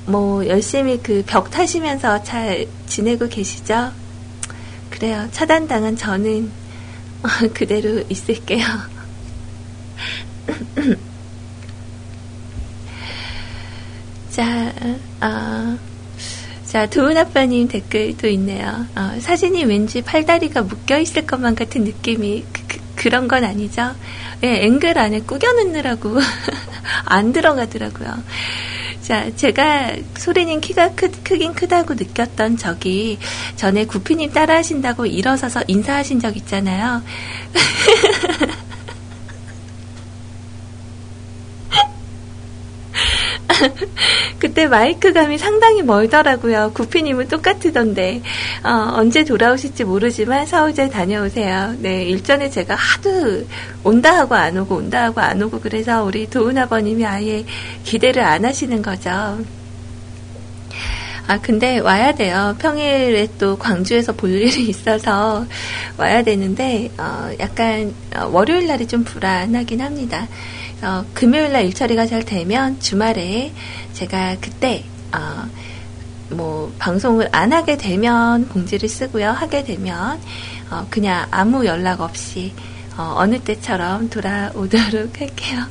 뭐, 0.05 0.45
열심히 0.47 0.97
그 1.01 1.23
벽 1.25 1.49
타시면서 1.51 2.23
잘 2.23 2.67
지내고 2.87 3.27
계시죠? 3.29 3.91
그래요. 4.89 5.27
차단당한 5.31 5.95
저는 5.95 6.51
그대로 7.53 8.03
있을게요. 8.09 8.65
자, 14.29 14.73
어, 15.21 15.77
자, 16.65 16.87
도은 16.89 17.17
아빠님 17.17 17.67
댓글도 17.67 18.27
있네요. 18.29 18.85
어, 18.95 19.19
사진이 19.19 19.63
왠지 19.65 20.01
팔다리가 20.01 20.63
묶여 20.63 20.97
있을 20.99 21.25
것만 21.27 21.55
같은 21.55 21.83
느낌이 21.83 22.45
그, 22.51 22.79
그 22.95 23.07
런건 23.09 23.43
아니죠? 23.43 23.93
예, 24.43 24.63
앵글 24.65 24.97
안에 24.97 25.21
꾸겨 25.21 25.51
넣느라고 25.53 26.17
안 27.05 27.31
들어가더라고요. 27.31 28.23
자, 29.03 29.29
제가 29.35 29.97
소리님 30.15 30.61
키가 30.61 30.91
크, 30.95 31.11
크긴 31.23 31.53
크다고 31.53 31.93
느꼈던 31.95 32.55
적이 32.55 33.19
전에 33.57 33.85
구피님 33.85 34.31
따라 34.31 34.55
하신다고 34.55 35.05
일어서서 35.05 35.63
인사하신 35.67 36.21
적 36.21 36.37
있잖아요. 36.37 37.03
그때 44.39 44.67
마이크감이 44.67 45.37
상당히 45.37 45.81
멀더라고요. 45.81 46.71
구피님은 46.73 47.27
똑같으던데 47.27 48.21
어, 48.63 48.93
언제 48.95 49.23
돌아오실지 49.23 49.83
모르지만 49.83 50.45
서울 50.45 50.73
잘 50.73 50.89
다녀오세요. 50.89 51.75
네 51.79 52.03
일전에 52.03 52.49
제가 52.49 52.75
하도 52.75 53.45
온다 53.83 54.17
하고 54.17 54.35
안 54.35 54.57
오고 54.57 54.75
온다 54.75 55.03
하고 55.03 55.21
안 55.21 55.41
오고 55.41 55.59
그래서 55.59 56.03
우리 56.03 56.29
도훈 56.29 56.57
아버님이 56.57 57.05
아예 57.05 57.45
기대를 57.83 58.23
안 58.23 58.45
하시는 58.45 58.81
거죠. 58.81 59.37
아, 61.27 61.39
근데 61.39 61.79
와야 61.79 62.13
돼요. 62.13 62.55
평일에 62.59 63.27
또 63.37 63.57
광주에서 63.57 64.13
볼 64.13 64.29
일이 64.31 64.67
있어서 64.69 65.45
와야 65.97 66.21
되는데, 66.23 66.91
어, 66.97 67.29
약간, 67.39 67.93
어, 68.15 68.27
월요일 68.27 68.67
날이 68.67 68.87
좀 68.87 69.03
불안하긴 69.03 69.81
합니다. 69.81 70.27
어, 70.83 71.05
금요일 71.13 71.53
날 71.53 71.65
일처리가 71.65 72.05
잘 72.07 72.25
되면 72.25 72.77
주말에 72.81 73.53
제가 73.93 74.35
그때 74.41 74.83
어, 75.13 75.47
뭐 76.29 76.73
방송을 76.77 77.29
안 77.31 77.53
하게 77.53 77.77
되면 77.77 78.49
공지를 78.49 78.89
쓰고요. 78.89 79.29
하게 79.29 79.63
되면 79.63 80.19
어, 80.69 80.85
그냥 80.89 81.25
아무 81.31 81.65
연락 81.65 82.01
없이 82.01 82.51
어, 82.97 83.25
느 83.25 83.39
때처럼 83.39 84.09
돌아오도록 84.09 85.21
할게요. 85.21 85.63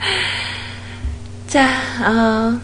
자, 1.48 1.66
어, 2.04 2.60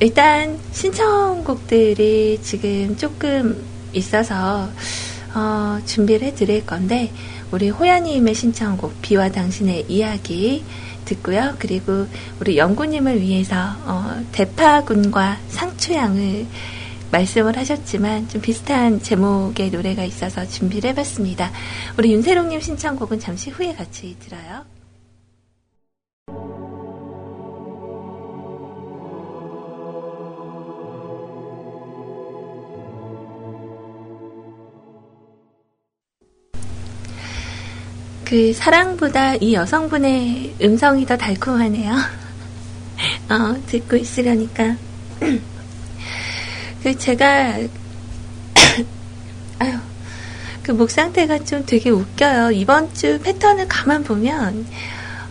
일단 0.00 0.58
신청곡들이 0.72 2.40
지금 2.42 2.96
조금 2.96 3.64
있어서 3.92 4.68
어, 5.34 5.78
준비를 5.84 6.28
해드릴 6.28 6.66
건데 6.66 7.12
우리 7.50 7.70
호야님의 7.70 8.34
신청곡 8.34 9.00
비와 9.02 9.30
당신의 9.30 9.86
이야기 9.88 10.64
듣고요. 11.04 11.54
그리고 11.58 12.06
우리 12.40 12.58
영구님을 12.58 13.20
위해서 13.20 13.56
어, 13.84 14.22
대파군과 14.32 15.38
상추향을 15.48 16.46
말씀을 17.12 17.56
하셨지만 17.56 18.28
좀 18.28 18.40
비슷한 18.40 19.00
제목의 19.00 19.70
노래가 19.70 20.02
있어서 20.04 20.44
준비를 20.46 20.90
해봤습니다. 20.90 21.52
우리 21.96 22.12
윤세롱님 22.12 22.60
신청곡은 22.60 23.20
잠시 23.20 23.50
후에 23.50 23.74
같이 23.74 24.16
들어요. 24.18 24.64
그 38.34 38.52
사랑보다 38.52 39.36
이 39.36 39.54
여성분의 39.54 40.56
음성이 40.60 41.06
더 41.06 41.16
달콤하네요. 41.16 41.92
어, 43.30 43.54
듣고 43.66 43.94
있으려니까. 43.94 44.74
그 46.82 46.98
제가 46.98 47.58
아유 49.60 49.78
그 50.64 50.72
목 50.72 50.90
상태가 50.90 51.44
좀 51.44 51.64
되게 51.64 51.90
웃겨요. 51.90 52.50
이번 52.50 52.92
주 52.92 53.20
패턴을 53.20 53.68
가만 53.68 54.02
보면 54.02 54.66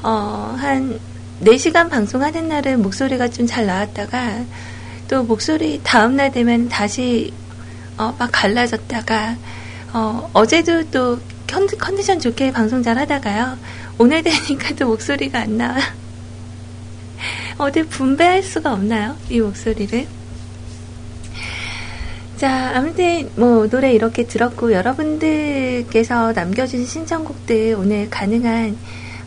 어, 0.02 0.56
한 0.58 0.98
4시간 1.44 1.90
방송하는 1.90 2.48
날은 2.48 2.82
목소리가 2.82 3.28
좀 3.28 3.48
잘 3.48 3.66
나왔다가 3.66 4.46
또 5.10 5.24
목소리 5.24 5.82
다음날 5.84 6.32
되면 6.32 6.70
다시 6.70 7.34
어, 7.98 8.16
막 8.18 8.30
갈라졌다가 8.32 9.36
어, 9.92 10.30
어제도 10.32 10.90
또 10.90 11.20
컨디션 11.78 12.20
좋게 12.20 12.52
방송 12.52 12.82
잘 12.82 12.98
하다가요. 12.98 13.58
오늘 13.98 14.24
되니까 14.24 14.74
또 14.76 14.88
목소리가 14.88 15.40
안 15.40 15.58
나와. 15.58 15.78
어디 17.58 17.84
분배할 17.84 18.44
수가 18.44 18.74
없나요? 18.74 19.16
이 19.30 19.40
목소리를. 19.40 20.08
자, 22.38 22.72
아무튼 22.76 23.30
뭐 23.36 23.70
노래 23.70 23.94
이렇게 23.94 24.26
들었고 24.26 24.74
여러분들께서 24.74 26.34
남겨주신 26.34 26.86
신청곡들 26.86 27.76
오늘 27.78 28.10
가능한 28.10 28.78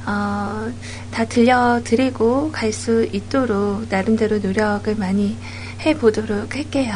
어, 0.06 0.72
다 1.10 1.24
들려드리고 1.24 2.52
갈 2.52 2.72
수 2.72 3.08
있도록 3.12 3.86
나름대로 3.88 4.38
노력을 4.38 4.94
많이 4.96 5.36
해보도록 5.84 6.54
할게요. 6.54 6.94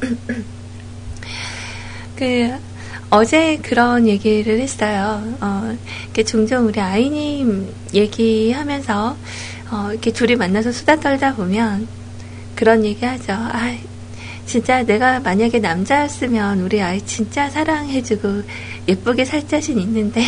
그 2.16 2.52
어제 3.14 3.58
그런 3.62 4.08
얘기를 4.08 4.58
했어요. 4.58 5.22
어, 5.40 5.76
이렇게 6.02 6.24
종종 6.24 6.66
우리 6.66 6.80
아이님 6.80 7.72
얘기하면서, 7.94 9.16
어, 9.70 9.88
이렇게 9.92 10.12
둘이 10.12 10.34
만나서 10.34 10.72
수다 10.72 10.96
떨다 10.98 11.36
보면 11.36 11.86
그런 12.56 12.84
얘기 12.84 13.06
하죠. 13.06 13.32
아, 13.32 13.72
진짜 14.46 14.82
내가 14.82 15.20
만약에 15.20 15.60
남자였으면 15.60 16.62
우리 16.62 16.82
아이 16.82 17.00
진짜 17.02 17.48
사랑해주고 17.48 18.42
예쁘게 18.88 19.24
살 19.24 19.46
자신 19.46 19.78
있는데, 19.78 20.20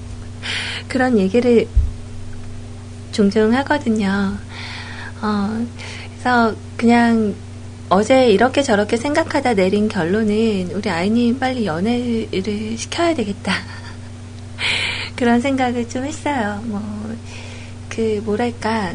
그런 0.86 1.16
얘기를 1.16 1.66
종종 3.10 3.54
하거든요. 3.54 4.36
어, 5.22 5.66
그래서 6.12 6.54
그냥 6.76 7.34
어제 7.94 8.28
이렇게 8.28 8.60
저렇게 8.60 8.96
생각하다 8.96 9.54
내린 9.54 9.88
결론은 9.88 10.72
우리 10.74 10.90
아이님 10.90 11.38
빨리 11.38 11.64
연애를 11.64 12.76
시켜야 12.76 13.14
되겠다. 13.14 13.54
그런 15.14 15.40
생각을 15.40 15.88
좀 15.88 16.04
했어요. 16.04 16.60
뭐, 16.64 16.82
그, 17.88 18.20
뭐랄까, 18.24 18.94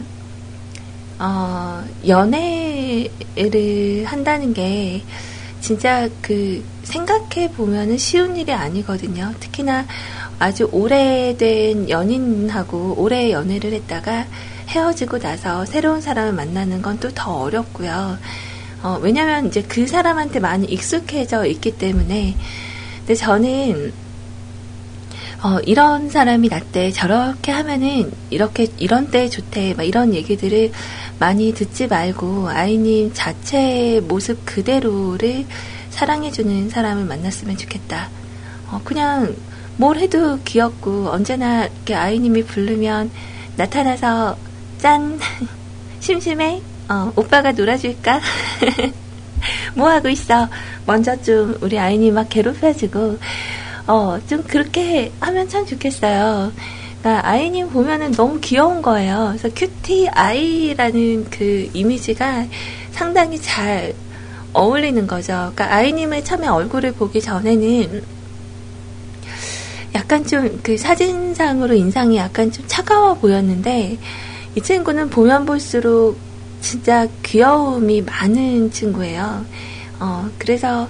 어, 1.17 1.81
연애를 2.05 4.03
한다는 4.03 4.53
게 4.53 5.01
진짜 5.62 6.09
그, 6.21 6.62
생각해 6.83 7.51
보면은 7.55 7.97
쉬운 7.97 8.35
일이 8.35 8.51
아니거든요. 8.51 9.33
특히나 9.39 9.85
아주 10.39 10.67
오래된 10.73 11.89
연인하고 11.89 12.95
오래 12.97 13.31
연애를 13.31 13.71
했다가 13.71 14.25
헤어지고 14.67 15.19
나서 15.19 15.65
새로운 15.65 16.01
사람을 16.01 16.33
만나는 16.33 16.81
건 16.81 16.99
또 16.99 17.09
더 17.15 17.31
어렵고요. 17.43 18.17
어, 18.81 18.97
왜냐면 19.01 19.47
이제 19.47 19.61
그 19.61 19.87
사람한테 19.87 20.39
많이 20.39 20.65
익숙해져 20.67 21.45
있기 21.45 21.77
때문에. 21.77 22.35
근데 22.99 23.15
저는, 23.15 23.91
어, 25.43 25.59
이런 25.65 26.09
사람이 26.09 26.47
낫대, 26.47 26.91
저렇게 26.91 27.51
하면은, 27.51 28.11
이렇게, 28.29 28.67
이런 28.77 29.11
때 29.11 29.29
좋대, 29.29 29.73
막 29.75 29.83
이런 29.83 30.13
얘기들을 30.13 30.71
많이 31.19 31.53
듣지 31.53 31.87
말고, 31.87 32.49
아이님 32.49 33.11
자체의 33.13 34.01
모습 34.01 34.45
그대로를 34.45 35.45
사랑해주는 35.89 36.69
사람을 36.69 37.03
만났으면 37.03 37.57
좋겠다. 37.57 38.09
어, 38.71 38.79
그냥, 38.83 39.35
뭘 39.75 39.97
해도 39.97 40.39
귀엽고, 40.45 41.09
언제나 41.09 41.65
이렇게 41.65 41.95
아이님이 41.95 42.43
부르면, 42.43 43.11
나타나서, 43.57 44.37
짠! 44.77 45.19
심심해? 45.99 46.61
어, 46.89 47.12
오빠가 47.15 47.52
놀아줄까? 47.52 48.19
뭐 49.75 49.89
하고 49.89 50.10
있어? 50.10 50.49
먼저 50.86 51.21
좀 51.21 51.58
우리 51.62 51.78
아이님 51.80 52.15
막 52.15 52.28
괴롭혀주고, 52.30 53.17
어, 53.88 54.19
좀 54.28 54.43
그렇게 54.43 55.12
하면 55.19 55.47
참 55.47 55.65
좋겠어요. 55.65 56.52
그러니까 56.99 57.28
아이님 57.28 57.69
보면은 57.69 58.12
너무 58.12 58.39
귀여운 58.41 58.82
거예요. 58.82 59.36
그래서 59.38 59.49
큐티 59.56 60.10
아이라는 60.10 61.30
그 61.30 61.69
이미지가 61.73 62.45
상당히 62.91 63.39
잘 63.39 63.93
어울리는 64.54 65.08
거죠. 65.08 65.52
그러니까 65.56 65.73
아이님의 65.75 66.25
처음에 66.25 66.47
얼굴을 66.47 66.93
보기 66.93 67.21
전에는 67.21 68.04
약간 69.95 70.25
좀 70.25 70.60
그 70.63 70.78
사진상으로 70.78 71.73
인상이 71.73 72.17
약간 72.17 72.52
좀 72.52 72.65
차가워 72.67 73.13
보였는데 73.15 73.97
이 74.56 74.62
친구는 74.62 75.10
보면 75.10 75.45
볼수록 75.45 76.17
진짜 76.61 77.07
귀여움이 77.23 78.01
많은 78.01 78.71
친구예요. 78.71 79.45
어, 79.99 80.29
그래서 80.37 80.87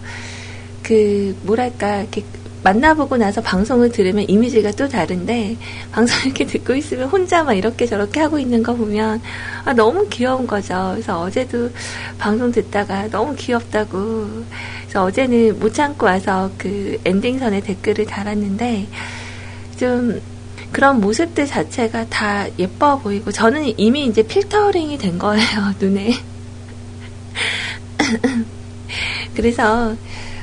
그 0.83 1.35
뭐랄까 1.43 2.01
이렇게 2.01 2.23
만나보고 2.63 3.17
나서 3.17 3.41
방송을 3.41 3.89
들으면 3.91 4.25
이미지가 4.27 4.71
또 4.71 4.87
다른데 4.87 5.55
방송 5.91 6.17
이렇게 6.25 6.45
듣고 6.45 6.73
있으면 6.75 7.07
혼자 7.07 7.43
막 7.43 7.53
이렇게 7.53 7.85
저렇게 7.85 8.19
하고 8.19 8.37
있는 8.37 8.61
거 8.61 8.73
보면 8.75 9.21
아, 9.65 9.73
너무 9.73 10.07
귀여운 10.09 10.45
거죠. 10.45 10.91
그래서 10.93 11.21
어제도 11.21 11.69
방송 12.17 12.51
듣다가 12.51 13.07
너무 13.09 13.35
귀엽다고 13.35 14.43
그래서 14.81 15.03
어제는 15.03 15.59
못 15.59 15.73
참고 15.73 16.05
와서 16.05 16.51
그 16.57 16.97
엔딩선에 17.05 17.61
댓글을 17.61 18.05
달았는데 18.05 18.87
좀 19.79 20.21
그런 20.71 20.99
모습들 21.01 21.47
자체가 21.47 22.07
다 22.09 22.45
예뻐 22.57 22.99
보이고 22.99 23.31
저는 23.31 23.73
이미 23.77 24.05
이제 24.05 24.21
필터링이 24.23 24.97
된 24.97 25.17
거예요 25.17 25.73
눈에. 25.79 26.13
그래서 29.35 29.95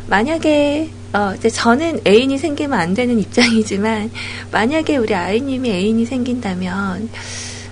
만약에 0.07 0.91
어 1.13 1.35
이제 1.37 1.49
저는 1.49 2.01
애인이 2.07 2.39
생기면 2.39 2.79
안 2.79 2.95
되는 2.95 3.19
입장이지만 3.19 4.11
만약에 4.51 4.97
우리 4.97 5.15
아이님이 5.15 5.71
애인이 5.71 6.05
생긴다면 6.05 7.09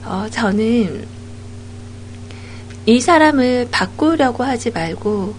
어 0.04 0.26
저는 0.30 1.06
이 2.86 3.00
사람을 3.00 3.68
바꾸려고 3.70 4.44
하지 4.44 4.70
말고 4.70 5.34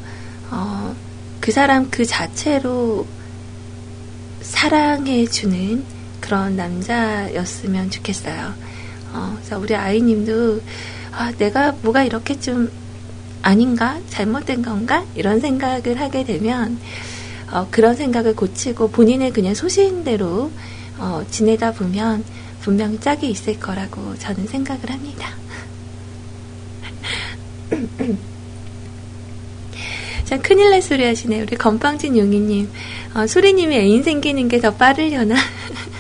어 0.52 1.06
그 1.46 1.52
사람 1.52 1.92
그 1.92 2.04
자체로 2.06 3.06
사랑해주는 4.42 5.84
그런 6.26 6.56
남자였으면 6.56 7.92
좋겠어요. 7.92 8.54
어, 9.14 9.34
그래서 9.38 9.60
우리 9.60 9.76
아이님도 9.76 10.60
아, 11.12 11.32
내가 11.38 11.72
뭐가 11.84 12.04
이렇게 12.04 12.40
좀 12.40 12.72
아닌가? 13.44 14.00
잘못된 14.10 14.64
건가? 14.64 15.06
이런 15.14 15.40
생각을 15.40 16.00
하게 16.00 16.24
되면 16.24 16.80
어, 17.52 17.68
그런 17.70 17.96
생각을 17.96 18.36
고치고 18.36 18.90
본인의 18.90 19.32
그냥 19.34 19.54
소신대로 19.54 20.52
어, 20.98 21.24
지내다 21.30 21.74
보면 21.74 22.24
분명히 22.62 23.00
짝이 23.00 23.30
있을 23.30 23.60
거라고 23.60 24.16
저는 24.18 24.48
생각을 24.48 24.90
합니다. 24.90 25.30
참 30.26 30.42
큰일 30.42 30.72
날 30.72 30.82
소리 30.82 31.06
하시네. 31.06 31.42
우리 31.42 31.56
건빵진 31.56 32.18
용이님. 32.18 32.68
어, 33.14 33.28
소리님이 33.28 33.76
애인 33.76 34.02
생기는 34.02 34.48
게 34.48 34.60
더 34.60 34.74
빠르려나? 34.74 35.36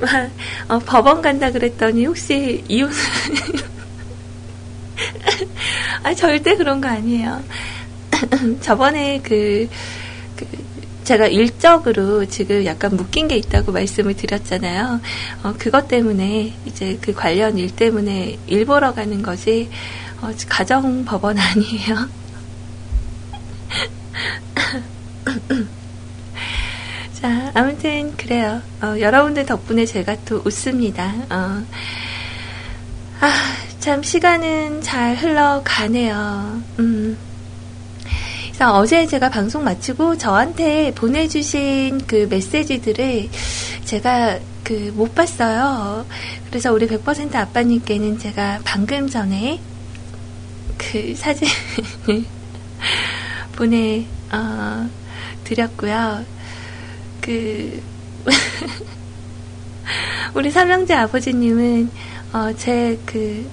막, 0.00 0.30
어, 0.68 0.78
법원 0.80 1.22
간다 1.22 1.50
그랬더니 1.50 2.06
혹시 2.06 2.64
이혼, 2.68 2.90
아, 6.02 6.14
절대 6.14 6.56
그런 6.56 6.80
거 6.80 6.88
아니에요. 6.88 7.42
저번에 8.60 9.20
그, 9.22 9.68
그, 10.36 10.46
제가 11.04 11.26
일적으로 11.26 12.24
지금 12.26 12.64
약간 12.64 12.96
묶인 12.96 13.28
게 13.28 13.36
있다고 13.36 13.72
말씀을 13.72 14.14
드렸잖아요. 14.14 15.00
어, 15.42 15.54
그것 15.58 15.88
때문에, 15.88 16.54
이제 16.66 16.98
그 17.00 17.12
관련 17.12 17.58
일 17.58 17.74
때문에 17.74 18.38
일 18.46 18.64
보러 18.64 18.94
가는 18.94 19.22
거지, 19.22 19.68
어, 20.20 20.30
가정 20.48 21.04
법원 21.04 21.38
아니에요. 21.38 22.08
자, 27.20 27.50
아무튼 27.54 28.16
그래요. 28.16 28.62
어, 28.82 28.98
여러분들 28.98 29.46
덕분에 29.46 29.84
제가 29.84 30.16
또 30.24 30.42
웃습니다. 30.44 31.12
어, 31.30 31.64
아, 33.20 33.32
참 33.78 34.02
시간은 34.02 34.80
잘 34.82 35.16
흘러가네요. 35.16 36.62
음. 36.78 37.18
그래서 38.46 38.74
어제 38.76 39.06
제가 39.06 39.30
방송 39.30 39.64
마치고 39.64 40.18
저한테 40.18 40.92
보내주신 40.94 42.06
그 42.06 42.26
메시지들을 42.30 43.28
제가 43.84 44.38
그 44.64 44.92
못 44.94 45.14
봤어요. 45.16 46.06
그래서 46.48 46.72
우리 46.72 46.86
100% 46.86 47.34
아빠님께는 47.34 48.18
제가 48.18 48.60
방금 48.64 49.08
전에 49.08 49.60
그 50.78 51.14
사진을 51.16 51.52
보내 53.56 54.06
어, 54.30 54.88
드렸고요. 55.42 56.24
그 57.20 57.82
우리 60.34 60.50
삼형제 60.50 60.94
아버지님은 60.94 61.90
어, 62.32 62.52
제 62.56 62.98
그 63.06 63.48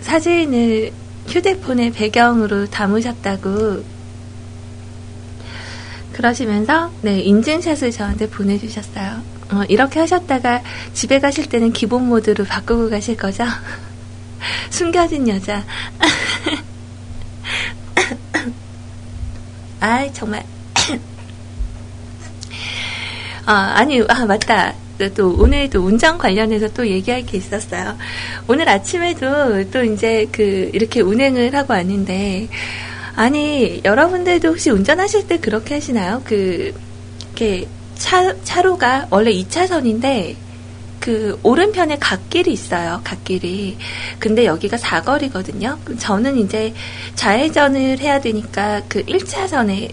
사진을 0.00 0.92
휴대폰의 1.26 1.92
배경으로 1.92 2.66
담으셨다고 2.66 3.84
그러시면서 6.12 6.92
네 7.02 7.20
인증샷을 7.20 7.90
저한테 7.90 8.28
보내주셨어요. 8.28 9.20
어, 9.50 9.64
이렇게 9.68 10.00
하셨다가 10.00 10.62
집에 10.94 11.18
가실 11.18 11.48
때는 11.48 11.72
기본 11.72 12.08
모드로 12.08 12.44
바꾸고 12.44 12.88
가실 12.88 13.16
거죠? 13.16 13.44
숨겨진 14.70 15.28
여자. 15.28 15.64
아이 19.80 20.12
정말 20.14 20.44
아, 23.46 23.72
아니, 23.76 24.02
아, 24.08 24.26
맞다. 24.26 24.74
또 25.14 25.36
오늘도 25.38 25.80
운전 25.80 26.18
관련해서 26.18 26.68
또 26.68 26.86
얘기할 26.86 27.24
게 27.26 27.36
있었어요. 27.38 27.96
오늘 28.48 28.68
아침에도 28.68 29.70
또 29.70 29.84
이제 29.84 30.26
그 30.32 30.70
이렇게 30.72 31.00
운행을 31.00 31.54
하고 31.54 31.74
왔는데 31.74 32.48
아니, 33.16 33.80
여러분들도 33.82 34.48
혹시 34.48 34.68
운전하실 34.70 35.26
때 35.26 35.38
그렇게 35.38 35.74
하시나요? 35.74 36.20
그, 36.24 36.74
이렇게 37.22 37.66
차, 37.94 38.36
차로가 38.44 39.06
원래 39.10 39.32
2차선인데, 39.32 40.36
그, 41.00 41.38
오른편에 41.42 41.96
갓길이 41.98 42.52
있어요. 42.52 43.00
갓길이. 43.04 43.78
근데 44.18 44.44
여기가 44.44 44.76
사거리거든요. 44.76 45.78
저는 45.98 46.36
이제 46.36 46.74
좌회전을 47.14 48.00
해야 48.00 48.20
되니까 48.20 48.82
그 48.86 49.02
1차선에 49.04 49.92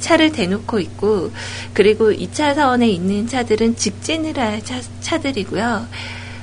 차를 0.00 0.32
대놓고 0.32 0.78
있고, 0.80 1.30
그리고 1.72 2.12
2차선에 2.12 2.88
있는 2.88 3.26
차들은 3.26 3.76
직진을 3.76 4.38
할 4.38 4.64
차, 4.64 4.80
차들이고요. 5.00 5.86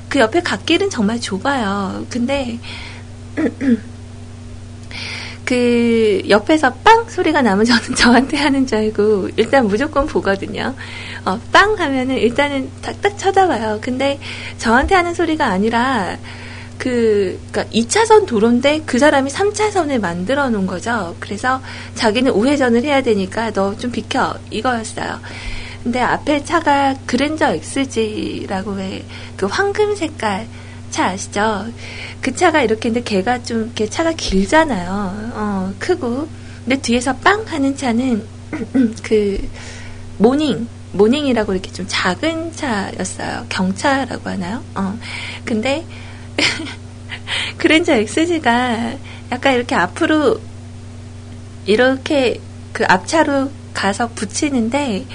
그 0.10 0.20
옆에 0.20 0.42
갓길은 0.42 0.90
정말 0.90 1.20
좁아요. 1.20 2.06
근데, 2.10 2.60
그 5.46 6.24
옆에서 6.28 6.74
빵 6.84 7.08
소리가 7.08 7.42
나면 7.42 7.66
저는 7.66 7.94
저한테 7.96 8.38
하는 8.38 8.66
줄 8.66 8.80
알고 8.80 9.30
일단 9.38 9.68
무조건 9.68 10.08
보거든요. 10.08 10.74
어, 11.24 11.40
빵 11.52 11.80
하면은 11.80 12.18
일단은 12.18 12.70
딱딱 12.82 13.18
쳐다봐요. 13.18 13.80
근데 13.82 14.20
저한테 14.58 14.96
하는 14.96 15.14
소리가 15.14 15.46
아니라 15.46 16.18
그, 16.78 17.40
그니까 17.52 17.64
2차선 17.72 18.26
도로인데 18.28 18.84
그 18.86 19.00
사람이 19.00 19.32
3차선을 19.32 20.00
만들어 20.00 20.50
놓은 20.50 20.68
거죠. 20.68 21.16
그래서 21.20 21.62
자기는 21.96 22.32
우회전을 22.32 22.84
해야 22.84 23.02
되니까 23.02 23.52
너 23.52 23.76
좀 23.78 23.92
비켜. 23.92 24.36
이거였어요. 24.52 25.20
근데 25.84 26.00
앞에 26.02 26.44
차가 26.44 26.96
그랜저 27.06 27.54
XG라고 27.54 28.72
왜 28.72 29.04
그 29.38 29.46
황금 29.48 29.96
색깔 29.96 30.48
차 30.92 31.08
아시죠? 31.08 31.66
그 32.22 32.34
차가 32.36 32.62
이렇게 32.62 32.88
있는데 32.90 33.04
걔가 33.10 33.44
좀 33.44 33.64
이렇게 33.66 33.88
차가 33.90 34.12
길잖아요. 34.14 35.32
어, 35.34 35.74
크고. 35.80 36.28
근데 36.64 36.82
뒤에서 36.82 37.16
빵 37.18 37.44
하는 37.46 37.76
차는 37.76 38.26
그 39.04 39.48
모닝 40.18 40.68
모닝이라고 40.94 41.52
이렇게 41.54 41.72
좀 41.72 41.86
작은 41.90 42.54
차였어요. 42.54 43.46
경차라고 43.50 44.30
하나요? 44.30 44.64
어. 44.76 44.98
근데 45.44 45.86
그랜저 47.58 47.94
XG가 47.94 48.94
약간 49.32 49.54
이렇게 49.56 49.76
앞으로 49.76 50.40
이렇게 51.66 52.40
그 52.74 52.84
앞차로 52.88 53.50
가서 53.74 54.10
붙이는데 54.10 55.06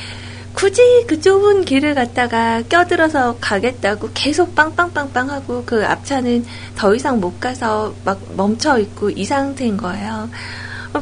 굳이 0.55 0.83
그 1.07 1.21
좁은 1.21 1.64
길을 1.64 1.95
갔다가 1.95 2.62
껴들어서 2.68 3.37
가겠다고 3.41 4.11
계속 4.14 4.55
빵빵빵빵 4.55 5.31
하고 5.31 5.62
그 5.64 5.87
앞차는 5.87 6.45
더 6.77 6.95
이상 6.95 7.21
못 7.21 7.39
가서 7.41 7.95
막 8.05 8.21
멈춰 8.37 8.79
있고 8.79 9.11
이 9.11 9.25
상태인 9.25 9.77
거예요. 9.77 10.29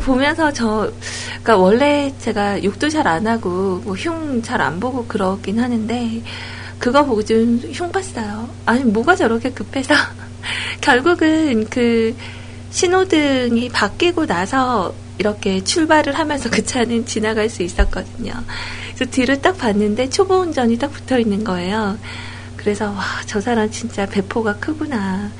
보면서 0.02 0.52
저, 0.52 0.92
그니까 1.36 1.56
원래 1.56 2.12
제가 2.18 2.62
욕도 2.62 2.90
잘 2.90 3.06
안 3.08 3.26
하고 3.26 3.80
뭐 3.84 3.94
흉 3.96 4.42
잘 4.42 4.60
안 4.60 4.78
보고 4.78 5.06
그러긴 5.06 5.58
하는데 5.60 6.22
그거 6.78 7.04
보고 7.04 7.22
좀 7.22 7.60
흉 7.72 7.90
봤어요. 7.90 8.48
아니 8.66 8.84
뭐가 8.84 9.16
저렇게 9.16 9.50
급해서 9.50 9.94
결국은 10.80 11.66
그 11.68 12.14
신호등이 12.70 13.70
바뀌고 13.70 14.26
나서 14.26 14.94
이렇게 15.18 15.62
출발을 15.64 16.16
하면서 16.18 16.48
그 16.50 16.64
차는 16.64 17.06
지나갈 17.06 17.48
수 17.48 17.62
있었거든요. 17.62 18.32
그래서 18.94 19.10
뒤를 19.10 19.40
딱 19.42 19.58
봤는데 19.58 20.10
초보 20.10 20.36
운전이 20.36 20.78
딱 20.78 20.92
붙어 20.92 21.18
있는 21.18 21.44
거예요. 21.44 21.98
그래서 22.56 22.90
와, 22.90 23.04
저 23.26 23.40
사람 23.40 23.70
진짜 23.70 24.06
배포가 24.06 24.56
크구나. 24.56 25.30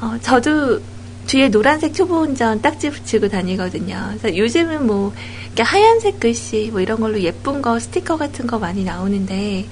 어, 0.00 0.16
저도 0.22 0.80
뒤에 1.26 1.48
노란색 1.48 1.94
초보 1.94 2.20
운전 2.22 2.60
딱지 2.60 2.90
붙이고 2.90 3.28
다니거든요. 3.28 4.14
그래서 4.18 4.36
요즘은 4.36 4.86
뭐 4.86 5.12
하얀색 5.58 6.18
글씨 6.18 6.70
뭐 6.72 6.80
이런 6.80 6.98
걸로 6.98 7.20
예쁜 7.20 7.62
거 7.62 7.78
스티커 7.78 8.16
같은 8.16 8.46
거 8.46 8.58
많이 8.58 8.82
나오는데 8.82 9.66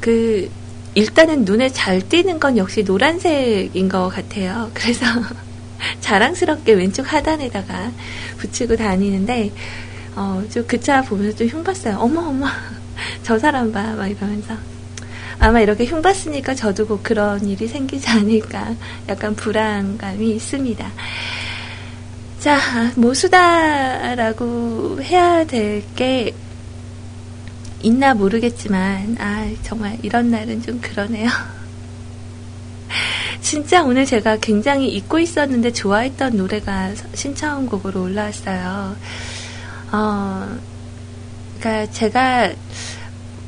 그 0.00 0.50
일단은 0.94 1.44
눈에 1.44 1.68
잘 1.70 2.00
띄는 2.00 2.40
건 2.40 2.56
역시 2.56 2.82
노란색인 2.82 3.88
것 3.88 4.08
같아요. 4.08 4.70
그래서 4.74 5.04
자랑스럽게 6.00 6.72
왼쪽 6.72 7.12
하단에다가 7.12 7.90
붙이고 8.38 8.76
다니는데 8.76 9.52
어, 10.14 10.42
좀 10.50 10.66
그 10.66 10.80
차 10.80 11.02
보면서 11.02 11.36
좀 11.36 11.48
흉봤어요. 11.48 11.96
어머, 11.98 12.20
어머, 12.28 12.46
저 13.22 13.38
사람 13.38 13.70
봐. 13.72 13.82
막 13.96 14.06
이러면서. 14.06 14.54
아마 15.38 15.60
이렇게 15.60 15.84
흉봤으니까 15.84 16.54
저도 16.54 16.86
꼭 16.86 17.02
그런 17.02 17.46
일이 17.46 17.68
생기지 17.68 18.08
않을까. 18.08 18.74
약간 19.10 19.36
불안감이 19.36 20.30
있습니다. 20.30 20.90
자, 22.40 22.58
모수다라고 22.96 25.00
해야 25.02 25.44
될 25.44 25.82
게 25.94 26.34
있나 27.82 28.14
모르겠지만, 28.14 29.16
아, 29.20 29.48
정말 29.62 29.98
이런 30.02 30.30
날은 30.30 30.62
좀 30.62 30.80
그러네요. 30.80 31.28
진짜 33.40 33.82
오늘 33.84 34.04
제가 34.06 34.38
굉장히 34.38 34.88
잊고 34.88 35.18
있었는데 35.18 35.72
좋아했던 35.72 36.36
노래가 36.36 36.92
신청곡으로 37.14 38.02
올라왔어요. 38.02 38.96
어, 39.92 40.56
그니까 41.54 41.90
제가 41.90 42.52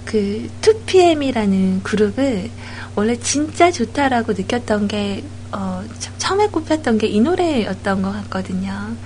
그 0.05 0.49
2PM이라는 0.63 1.83
그룹을 1.83 2.51
원래 2.95 3.17
진짜 3.19 3.71
좋다라고 3.71 4.33
느꼈던 4.33 4.89
게, 4.89 5.25
어, 5.53 5.85
처음에 6.19 6.47
꼽혔던 6.49 6.99
게 6.99 7.09
이 7.09 7.21
노래였던 7.21 8.03
것 8.03 8.13
같거든요. 8.13 8.97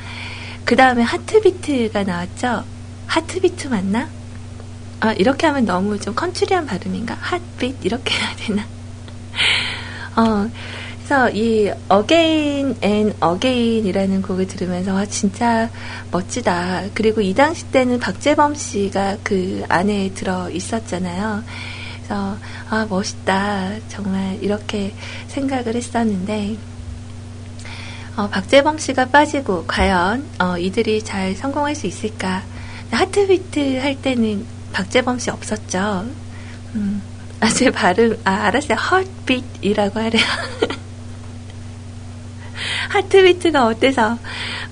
그 0.64 0.76
다음에 0.76 1.02
하트비트가 1.02 2.04
나왔죠? 2.04 2.64
하트비트 3.06 3.68
맞나? 3.68 4.08
아, 5.02 5.12
이렇게 5.14 5.48
하면 5.48 5.64
너무 5.64 5.98
좀 5.98 6.14
컨츄리한 6.14 6.64
발음인가? 6.64 7.16
핫빛? 7.20 7.84
이렇게 7.84 8.14
해야 8.14 8.36
되나? 8.36 8.64
어, 10.14 10.48
그래서 10.98 11.28
이 11.30 11.72
Again 11.90 12.76
and 12.84 13.16
Again이라는 13.20 14.22
곡을 14.22 14.46
들으면서 14.46 14.94
와 14.94 15.04
진짜 15.04 15.68
멋지다. 16.12 16.84
그리고 16.94 17.20
이 17.20 17.34
당시 17.34 17.64
때는 17.72 17.98
박재범 17.98 18.54
씨가 18.54 19.16
그 19.24 19.64
안에 19.68 20.12
들어 20.14 20.48
있었잖아요. 20.48 21.42
그래서 21.96 22.36
아 22.70 22.86
멋있다. 22.88 23.70
정말 23.88 24.38
이렇게 24.40 24.94
생각을 25.26 25.74
했었는데 25.74 26.56
어, 28.16 28.28
박재범 28.28 28.78
씨가 28.78 29.06
빠지고 29.06 29.64
과연 29.66 30.24
어, 30.38 30.56
이들이 30.56 31.02
잘 31.02 31.34
성공할 31.34 31.74
수 31.74 31.88
있을까? 31.88 32.44
하트비트 32.92 33.78
할 33.78 34.00
때는 34.00 34.61
박재범 34.72 35.18
씨 35.18 35.30
없었죠. 35.30 36.06
음, 36.74 37.02
아, 37.40 37.48
제 37.48 37.70
발음, 37.70 38.18
아, 38.24 38.46
알았어요. 38.46 38.76
헐빛이라고 38.78 40.00
하래요. 40.00 40.22
하트비트가 42.90 43.66
어때서? 43.66 44.18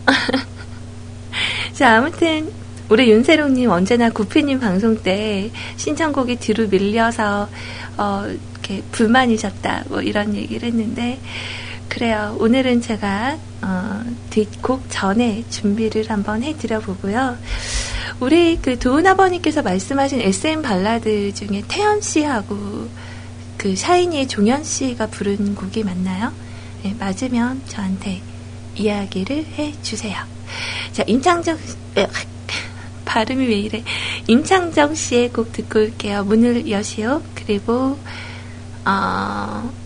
자, 1.72 1.96
아무튼, 1.96 2.50
우리 2.88 3.10
윤세롱님 3.10 3.70
언제나 3.70 4.10
구피님 4.10 4.60
방송 4.60 5.02
때 5.02 5.50
신청곡이 5.76 6.36
뒤로 6.36 6.68
밀려서, 6.68 7.48
어, 7.96 8.24
이렇게 8.26 8.82
불만이셨다. 8.92 9.84
뭐 9.88 10.00
이런 10.00 10.34
얘기를 10.34 10.68
했는데, 10.68 11.18
그래요. 11.90 12.36
오늘은 12.38 12.80
제가, 12.80 13.36
어, 13.62 14.04
뒷곡 14.30 14.84
전에 14.88 15.44
준비를 15.50 16.08
한번 16.08 16.42
해드려 16.42 16.78
보고요. 16.78 17.36
우리 18.20 18.58
그 18.62 18.78
도은 18.78 19.06
아버님께서 19.06 19.60
말씀하신 19.62 20.20
SM 20.20 20.62
발라드 20.62 21.34
중에 21.34 21.64
태연 21.66 22.00
씨하고 22.00 22.88
그 23.56 23.74
샤이니의 23.74 24.28
종현 24.28 24.62
씨가 24.62 25.08
부른 25.08 25.56
곡이 25.56 25.82
맞나요? 25.82 26.32
네, 26.84 26.94
맞으면 26.98 27.60
저한테 27.66 28.22
이야기를 28.76 29.44
해주세요. 29.58 30.16
자, 30.92 31.02
임창정, 31.06 31.58
발음이 33.04 33.46
왜 33.48 33.58
이래. 33.58 33.84
임창정 34.28 34.94
씨의 34.94 35.32
곡 35.32 35.52
듣고 35.52 35.80
올게요. 35.80 36.22
문을 36.24 36.70
여시오. 36.70 37.20
그리고, 37.34 37.98
어, 38.86 39.79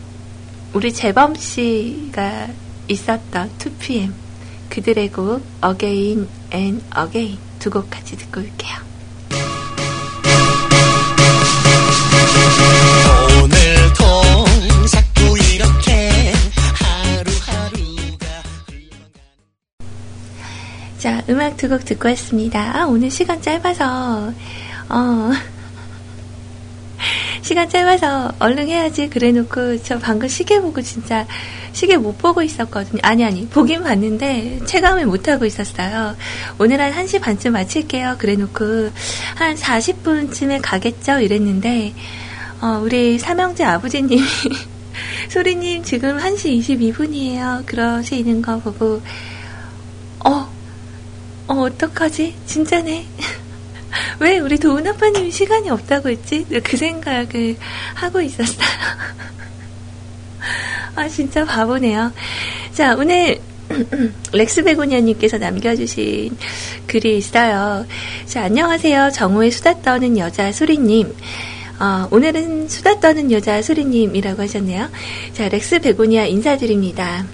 우리 0.75 0.93
재범 0.93 1.35
씨가 1.37 2.49
있었던 2.89 3.51
2PM. 3.59 4.13
그들의 4.69 5.13
곡, 5.13 5.43
Again 5.65 6.29
and 6.53 6.85
Again. 6.99 7.39
두 7.61 7.71
곡 7.71 7.89
같이 7.89 8.17
듣고 8.17 8.41
올게요. 8.41 8.75
자, 20.99 21.23
음악 21.29 21.57
두 21.57 21.69
곡 21.69 21.85
듣고 21.85 22.09
왔습니다. 22.09 22.81
아, 22.81 22.87
오늘 22.87 23.11
시간 23.11 23.41
짧아서, 23.43 24.33
어, 24.89 25.31
시간 27.45 27.69
짧아서 27.69 28.33
얼른 28.39 28.69
해야지 28.69 29.11
그래 29.11 29.31
놓고 29.31 29.83
저 29.83 29.99
방금 29.99 30.27
시계 30.29 30.63
보고 30.63 30.81
진짜 30.81 31.27
시계 31.73 31.99
못 31.99 32.17
보고 32.17 32.41
있었거든요. 32.41 33.01
아니, 33.03 33.23
아니, 33.23 33.47
보긴 33.47 33.83
봤는데 33.83 34.61
체감을 34.65 35.05
못 35.05 35.29
하고 35.29 35.45
있었어요. 35.45 36.17
오늘 36.59 36.81
한 36.81 36.91
1시 36.91 37.21
반쯤 37.21 37.53
마칠게요. 37.53 38.17
그래 38.19 38.37
놓고 38.37 38.65
한 39.35 39.57
40분쯤에 39.57 40.61
가겠죠? 40.63 41.21
이랬는데, 41.21 41.93
어, 42.63 42.81
우리 42.83 43.19
삼형제 43.19 43.63
아버지님이 43.63 44.23
소리님 45.29 45.83
지금 45.83 46.17
1시 46.17 46.59
22분이에요. 46.61 47.67
그러시는 47.67 48.41
거 48.41 48.59
보고, 48.59 49.03
어, 50.25 50.49
어, 51.49 51.55
어떡하지? 51.55 52.37
진짜네. 52.47 53.05
왜 54.21 54.39
우리 54.39 54.59
도훈 54.59 54.87
아빠님이 54.87 55.31
시간이 55.31 55.71
없다고 55.71 56.11
했지? 56.11 56.45
그 56.63 56.77
생각을 56.77 57.57
하고 57.95 58.21
있었어요. 58.21 58.57
아, 60.97 61.09
진짜 61.09 61.45
바보네요. 61.45 62.13
자, 62.73 62.95
오늘 62.97 63.41
렉스 64.33 64.65
베고니아님께서 64.65 65.39
남겨주신 65.39 66.37
글이 66.87 67.19
있어요. 67.19 67.87
자, 68.27 68.45
안녕하세요. 68.45 69.11
정오에 69.13 69.51
수다 69.51 69.81
떠는 69.83 70.19
여자 70.19 70.53
소리님. 70.53 71.15
어, 71.81 72.07
오늘은 72.11 72.69
수다 72.69 73.01
떠는 73.01 73.33
여자 73.33 73.61
소리님이라고 73.61 74.43
하셨네요. 74.43 74.89
자, 75.33 75.49
렉스 75.49 75.81
베고니아 75.81 76.27
인사드립니다. 76.27 77.27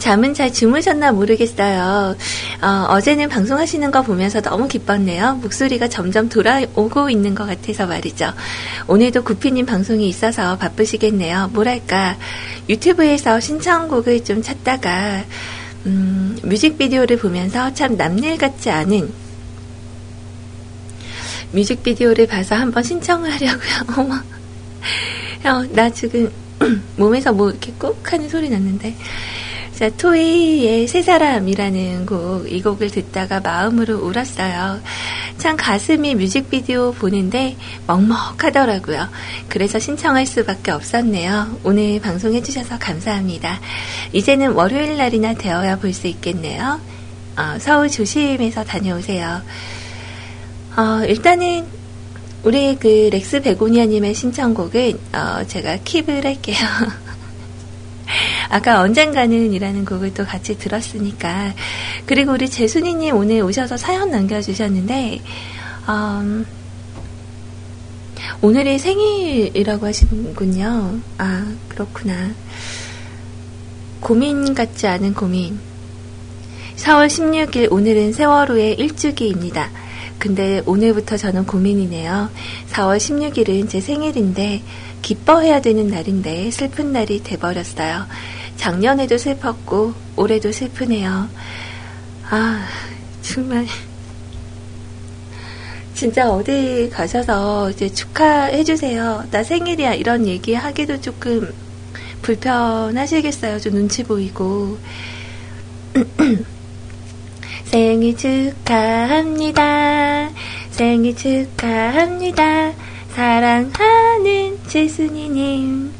잠은 0.00 0.34
잘 0.34 0.52
주무셨나 0.52 1.12
모르겠어요. 1.12 2.16
어, 2.62 3.00
제는 3.00 3.28
방송하시는 3.28 3.90
거 3.90 4.02
보면서 4.02 4.40
너무 4.40 4.66
기뻤네요. 4.66 5.34
목소리가 5.42 5.88
점점 5.88 6.28
돌아오고 6.28 7.10
있는 7.10 7.34
것 7.34 7.46
같아서 7.46 7.86
말이죠. 7.86 8.32
오늘도 8.88 9.22
구피님 9.22 9.66
방송이 9.66 10.08
있어서 10.08 10.56
바쁘시겠네요. 10.56 11.50
뭐랄까, 11.52 12.16
유튜브에서 12.68 13.38
신청곡을 13.38 14.24
좀 14.24 14.42
찾다가, 14.42 15.22
음, 15.86 16.38
뮤직비디오를 16.42 17.18
보면서 17.18 17.72
참 17.74 17.96
남일 17.96 18.38
같지 18.38 18.70
않은 18.70 19.12
뮤직비디오를 21.52 22.26
봐서 22.26 22.54
한번 22.54 22.82
신청을 22.82 23.30
하려고요. 23.32 23.70
어머. 23.96 24.14
형, 25.42 25.68
나 25.74 25.90
지금 25.90 26.30
몸에서 26.96 27.32
뭐 27.32 27.50
이렇게 27.50 27.72
꾹 27.78 28.00
하는 28.10 28.28
소리 28.28 28.48
났는데. 28.48 28.94
자, 29.80 29.88
토이의 29.88 30.86
세 30.88 31.00
사람이라는 31.00 32.04
곡, 32.04 32.52
이 32.52 32.60
곡을 32.60 32.90
듣다가 32.90 33.40
마음으로 33.40 33.96
울었어요. 33.96 34.78
참 35.38 35.56
가슴이 35.56 36.16
뮤직비디오 36.16 36.92
보는데 36.92 37.56
먹먹하더라고요. 37.86 39.08
그래서 39.48 39.78
신청할 39.78 40.26
수밖에 40.26 40.70
없었네요. 40.72 41.60
오늘 41.64 41.98
방송해주셔서 41.98 42.78
감사합니다. 42.78 43.58
이제는 44.12 44.52
월요일 44.52 44.98
날이나 44.98 45.32
되어야 45.32 45.76
볼 45.76 45.94
수 45.94 46.08
있겠네요. 46.08 46.78
어, 47.38 47.58
서울 47.58 47.88
조심해서 47.88 48.64
다녀오세요. 48.64 49.40
어, 50.76 51.04
일단은 51.06 51.64
우리 52.42 52.76
그 52.78 53.08
렉스 53.10 53.40
베고니아님의 53.40 54.14
신청곡은 54.14 54.98
어, 55.14 55.46
제가 55.46 55.78
킵을 55.78 56.24
할게요. 56.24 56.58
아까 58.50 58.80
언젠가는 58.80 59.52
이라는 59.52 59.84
곡을 59.84 60.12
또 60.12 60.26
같이 60.26 60.58
들었으니까. 60.58 61.54
그리고 62.04 62.32
우리 62.32 62.50
재순이님 62.50 63.14
오늘 63.14 63.42
오셔서 63.42 63.76
사연 63.76 64.10
남겨주셨는데, 64.10 65.20
음, 65.88 66.44
오늘이 68.42 68.78
생일이라고 68.78 69.86
하시는군요. 69.86 70.98
아, 71.18 71.46
그렇구나. 71.68 72.30
고민 74.00 74.54
같지 74.54 74.86
않은 74.86 75.14
고민. 75.14 75.58
4월 76.76 77.06
16일 77.06 77.70
오늘은 77.70 78.12
세월호의 78.14 78.74
일주기입니다. 78.74 79.70
근데 80.18 80.62
오늘부터 80.66 81.16
저는 81.16 81.46
고민이네요. 81.46 82.30
4월 82.70 82.96
16일은 82.96 83.68
제 83.68 83.80
생일인데 83.80 84.62
기뻐해야 85.02 85.60
되는 85.60 85.88
날인데 85.88 86.50
슬픈 86.50 86.92
날이 86.92 87.22
돼버렸어요. 87.22 88.06
작년에도 88.60 89.16
슬펐고 89.16 89.94
올해도 90.16 90.52
슬프네요. 90.52 91.30
아, 92.28 92.66
정말. 93.22 93.66
진짜 95.94 96.30
어디 96.30 96.90
가셔서 96.92 97.70
이제 97.70 97.90
축하해주세요. 97.90 99.28
나 99.30 99.42
생일이야. 99.42 99.94
이런 99.94 100.26
얘기 100.26 100.52
하기도 100.52 101.00
조금 101.00 101.50
불편하시겠어요. 102.20 103.60
좀 103.60 103.72
눈치 103.72 104.04
보이고. 104.04 104.76
생일 107.64 108.14
축하합니다. 108.14 109.62
생일 110.70 111.16
축하합니다. 111.16 112.74
사랑하는 113.14 114.58
재순이님 114.68 115.92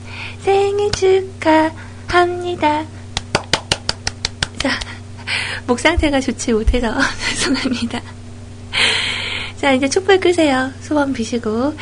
생일 0.43 0.93
축하 0.93 1.71
합니다. 2.11 2.85
자, 4.59 4.71
목 5.67 5.79
상태가 5.79 6.21
좋지 6.21 6.53
못해서 6.53 6.95
죄송합니다. 7.31 8.01
자, 9.57 9.73
이제 9.73 9.89
촛불 9.89 10.19
끄세요. 10.19 10.71
소원 10.81 11.13
비시고. 11.13 11.75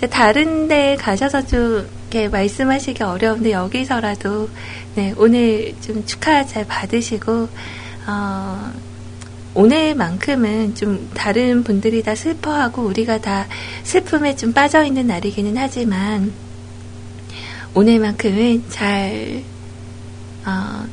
자, 0.00 0.06
다른 0.06 0.68
데 0.68 0.96
가셔서 0.96 1.46
좀 1.46 1.88
이렇게 2.14 2.28
말씀하시기 2.28 3.02
어려운데 3.02 3.50
여기서라도 3.50 4.48
네, 4.94 5.12
오늘 5.16 5.74
좀 5.80 6.06
축하 6.06 6.46
잘 6.46 6.64
받으시고 6.64 7.48
어, 8.06 8.72
오늘만큼은 9.54 10.76
좀 10.76 11.10
다른 11.14 11.64
분들이 11.64 12.04
다 12.04 12.14
슬퍼하고 12.14 12.82
우리가 12.82 13.20
다 13.20 13.46
슬픔에 13.82 14.36
좀 14.36 14.52
빠져 14.52 14.84
있는 14.84 15.08
날이기는 15.08 15.56
하지만 15.56 16.32
오늘만큼은 17.74 18.64
잘 18.68 19.42
어, 20.46 20.86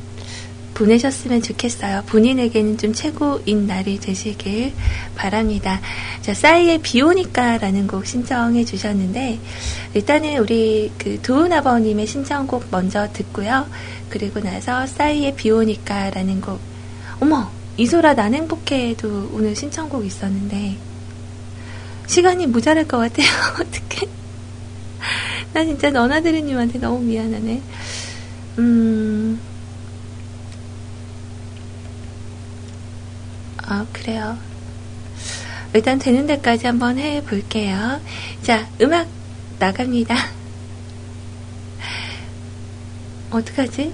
보내셨으면 0.74 1.42
좋겠어요. 1.42 2.02
본인에게는 2.06 2.78
좀 2.78 2.92
최고인 2.92 3.66
날이 3.66 4.00
되시길 4.00 4.72
바랍니다. 5.14 5.80
자, 6.22 6.32
싸이의 6.32 6.78
비 6.78 7.02
오니까라는 7.02 7.86
곡 7.86 8.06
신청해 8.06 8.64
주셨는데, 8.64 9.38
일단은 9.94 10.38
우리 10.38 10.90
그 10.96 11.20
도훈 11.22 11.52
아버님의 11.52 12.06
신청곡 12.06 12.66
먼저 12.70 13.06
듣고요. 13.12 13.66
그리고 14.08 14.40
나서 14.40 14.86
싸이의 14.86 15.36
비 15.36 15.50
오니까라는 15.50 16.40
곡, 16.40 16.58
어머! 17.20 17.50
이소라 17.76 18.14
난 18.14 18.34
행복해도 18.34 19.30
오늘 19.32 19.56
신청곡 19.56 20.04
있었는데 20.04 20.76
시간이 22.06 22.46
모자랄 22.48 22.86
것 22.86 22.98
같아요. 22.98 23.26
어떡해. 23.56 24.08
나 25.54 25.64
진짜 25.64 25.90
너나드리님한테 25.90 26.78
너무 26.78 27.00
미안하네. 27.00 27.62
음. 28.58 29.40
아, 33.64 33.86
그래요. 33.92 34.36
일단 35.74 35.98
되는 35.98 36.26
데까지 36.26 36.66
한번 36.66 36.98
해 36.98 37.22
볼게요. 37.24 38.00
자, 38.42 38.68
음악 38.80 39.08
나갑니다. 39.58 40.14
어떡하지? 43.30 43.92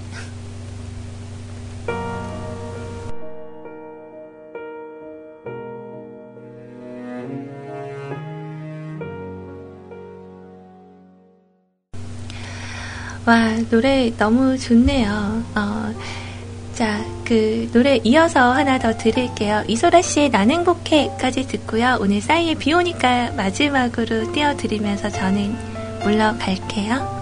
와, 13.25 13.55
노래 13.69 14.11
너무 14.17 14.57
좋네요. 14.57 15.43
어, 15.55 15.93
자, 16.73 17.03
그 17.25 17.69
노래 17.73 17.99
이어서 18.03 18.53
하나 18.53 18.79
더 18.79 18.97
드릴게요. 18.97 19.63
이소라 19.67 20.01
씨의 20.01 20.29
난 20.29 20.49
행복해까지 20.49 21.47
듣고요. 21.47 21.97
오늘 21.99 22.21
싸이의 22.21 22.55
비 22.55 22.73
오니까 22.73 23.31
마지막으로 23.33 24.31
띄워드리면서 24.31 25.09
저는 25.09 25.55
물러갈게요. 26.03 27.18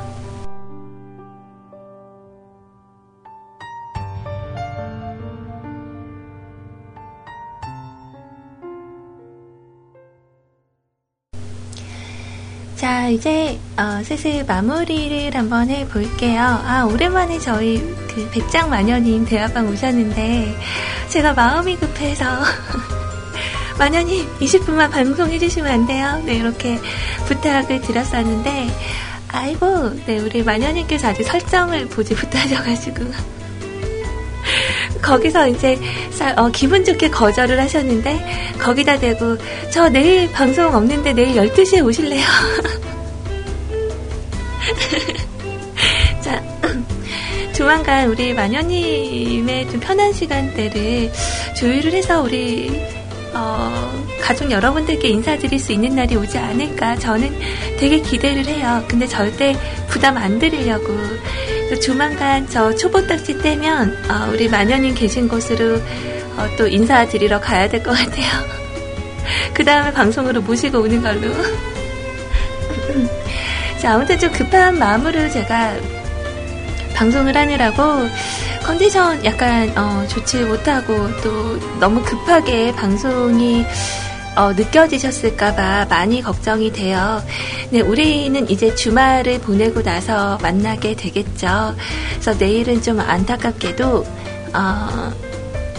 이제 13.18 13.60
어, 13.78 14.04
슬슬 14.04 14.46
마무리를 14.46 15.36
한번 15.36 15.72
해볼게요. 15.72 16.40
아, 16.40 16.84
오랜만에 16.86 17.40
저희 17.40 17.80
그 18.14 18.30
백장 18.32 18.70
마녀님 18.70 19.26
대화방 19.26 19.68
오셨는데 19.70 20.56
제가 21.10 21.34
마음이 21.34 21.78
급해서 21.78 22.26
마녀님, 23.80 24.24
20분만 24.38 24.92
방송해주시면 24.92 25.72
안 25.72 25.88
돼요? 25.88 26.22
네, 26.26 26.36
이렇게 26.36 26.80
부탁을 27.26 27.82
드렸었는데, 27.82 28.68
아이고, 29.30 29.96
네, 30.08 30.18
우리 30.18 30.42
마녀님께서 30.42 31.10
아직 31.10 31.24
설정을 31.24 31.88
보지 31.88 32.16
못하셔가지고. 32.16 33.06
거기서 35.02 35.48
이제 35.50 35.78
어, 36.36 36.50
기분 36.50 36.84
좋게 36.84 37.10
거절을 37.12 37.60
하셨는데 37.60 38.56
거기다 38.60 38.98
대고 38.98 39.38
저 39.72 39.90
내일 39.90 40.32
방송 40.32 40.74
없는데 40.74 41.14
내일 41.14 41.36
12시에 41.36 41.86
오실래요? 41.86 42.26
자, 46.22 46.42
조만간 47.54 48.10
우리 48.10 48.34
마녀님의 48.34 49.70
좀 49.70 49.80
편한 49.80 50.14
시간대를 50.14 51.12
조율을 51.58 51.94
해서 51.94 52.22
우리 52.22 52.70
어, 53.34 54.06
가족 54.22 54.50
여러분들께 54.52 55.08
인사드릴 55.10 55.60
수 55.60 55.72
있는 55.72 55.96
날이 55.96 56.16
오지 56.16 56.38
않을까 56.38 56.96
저는 56.98 57.38
되게 57.80 58.00
기대를 58.02 58.46
해요. 58.46 58.84
근데 58.88 59.06
절대 59.08 59.56
부담 59.88 60.18
안 60.18 60.40
드리려고 60.40 60.88
조만간 61.84 62.48
저 62.50 62.74
초보 62.76 63.06
딱지 63.06 63.38
떼면 63.40 63.98
어, 64.10 64.32
우리 64.32 64.48
마녀님 64.50 64.96
계신 64.96 65.28
곳으로 65.28 65.76
어, 66.38 66.48
또 66.58 66.68
인사드리러 66.68 67.40
가야 67.42 67.68
될 67.68 67.84
것 67.84 67.92
같아요. 67.92 68.28
그 69.54 69.64
다음에 69.64 69.92
방송으로 69.92 70.42
모시고 70.42 70.80
오는 70.80 71.02
걸로. 71.02 71.32
자, 73.80 73.94
아무튼 73.94 74.18
좀 74.18 74.32
급한 74.32 74.78
마음으로 74.80 75.30
제가 75.30 75.76
방송을 76.96 77.36
하느라고 77.36 78.10
컨디션 78.64 79.24
약간 79.24 79.72
어, 79.78 80.06
좋지 80.08 80.46
못하고 80.46 80.94
또 81.22 81.80
너무 81.80 82.02
급하게 82.04 82.72
방송이 82.72 83.64
어, 84.36 84.52
느껴지셨을까봐 84.54 85.86
많이 85.90 86.22
걱정이 86.22 86.72
돼요. 86.72 87.24
네, 87.70 87.82
우리는 87.82 88.50
이제 88.50 88.74
주말을 88.74 89.42
보내고 89.42 89.84
나서 89.84 90.38
만나게 90.42 90.96
되겠죠. 90.96 91.76
그래서 92.14 92.34
내일은 92.38 92.82
좀 92.82 93.00
안타깝게도 93.00 94.06
어, 94.54 95.14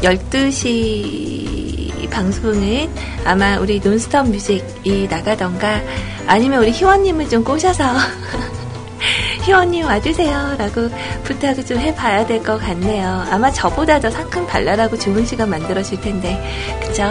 12시 0.02 1.67
방송은 2.10 2.88
아마 3.24 3.58
우리 3.58 3.80
논스톱 3.80 4.28
뮤직이 4.30 5.06
나가던가 5.10 5.80
아니면 6.26 6.60
우리 6.62 6.70
희원님을 6.70 7.28
좀 7.28 7.44
꼬셔서 7.44 7.84
희원님 9.44 9.86
와주세요 9.86 10.56
라고 10.58 10.88
부탁을 11.24 11.64
좀 11.64 11.78
해봐야 11.78 12.26
될 12.26 12.42
것 12.42 12.58
같네요. 12.58 13.24
아마 13.30 13.50
저보다 13.50 13.98
더 14.00 14.10
상큼 14.10 14.46
발랄하고 14.46 14.98
좋은 14.98 15.24
시간 15.24 15.48
만들어줄 15.50 16.00
텐데 16.00 16.38
그쵸? 16.80 17.04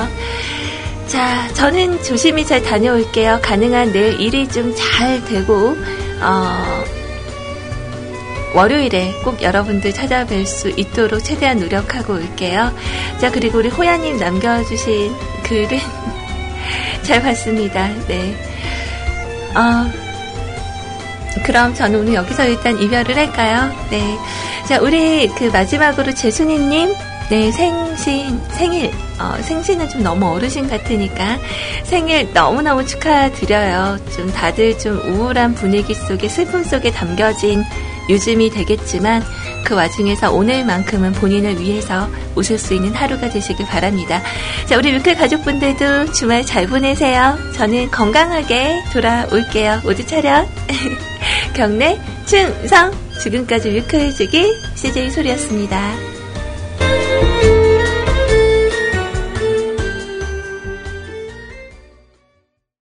자, 1.08 1.48
저는 1.54 2.04
조심히 2.04 2.46
잘 2.46 2.62
다녀올게요. 2.62 3.40
가능한 3.42 3.94
내일 3.94 4.20
일이 4.20 4.46
좀 4.50 4.76
잘 4.76 5.24
되고, 5.24 5.74
어, 6.22 6.84
월요일에 8.54 9.14
꼭 9.24 9.42
여러분들 9.42 9.92
찾아뵐 9.92 10.46
수 10.46 10.70
있도록 10.70 11.24
최대한 11.24 11.60
노력하고 11.60 12.14
올게요. 12.14 12.74
자, 13.20 13.32
그리고 13.32 13.60
우리 13.60 13.70
호야님 13.70 14.18
남겨주신 14.18 15.14
글은 15.44 15.80
잘 17.04 17.22
봤습니다. 17.22 17.90
네. 18.08 18.36
어, 19.56 20.08
그럼 21.44 21.74
저는 21.74 22.00
오늘 22.00 22.14
여기서 22.16 22.46
일단 22.46 22.80
이별을 22.80 23.16
할까요? 23.16 23.72
네. 23.90 24.18
자, 24.68 24.80
우리 24.82 25.28
그 25.30 25.46
마지막으로 25.46 26.14
재순이님, 26.14 26.94
네, 27.30 27.52
생신, 27.52 28.42
생일, 28.52 28.92
어, 29.20 29.36
생신은 29.42 29.90
좀 29.90 30.04
너무 30.04 30.28
어르신 30.34 30.70
같으니까 30.70 31.38
생일 31.84 32.32
너무너무 32.34 32.86
축하드려요. 32.86 33.98
좀 34.16 34.32
다들 34.32 34.78
좀 34.78 34.98
우울한 34.98 35.54
분위기 35.54 35.94
속에 35.94 36.28
슬픔 36.28 36.64
속에 36.64 36.92
담겨진 36.92 37.64
요즘이 38.10 38.50
되겠지만 38.52 39.24
그 39.64 39.76
와중에서 39.76 40.32
오늘만큼은 40.32 41.14
본인을 41.14 41.60
위해서 41.60 42.10
웃을 42.36 42.58
수 42.58 42.74
있는 42.74 42.94
하루가 42.94 43.30
되시길 43.30 43.66
바랍니다. 43.66 44.22
자, 44.66 44.78
우리 44.78 44.92
뮤클 44.94 45.16
가족분들도 45.16 46.14
주말 46.14 46.46
잘 46.46 46.68
보내세요. 46.68 47.38
저는 47.54 47.92
건강하게 47.92 48.84
돌아올게요. 48.94 49.82
모두 49.84 50.06
차렷. 50.06 50.48
경례 51.54 52.00
충성! 52.26 52.92
지금까지 53.22 53.72
뮤클 53.72 54.14
주기 54.14 54.54
CJ 54.76 55.10
소리였습니다. 55.10 56.17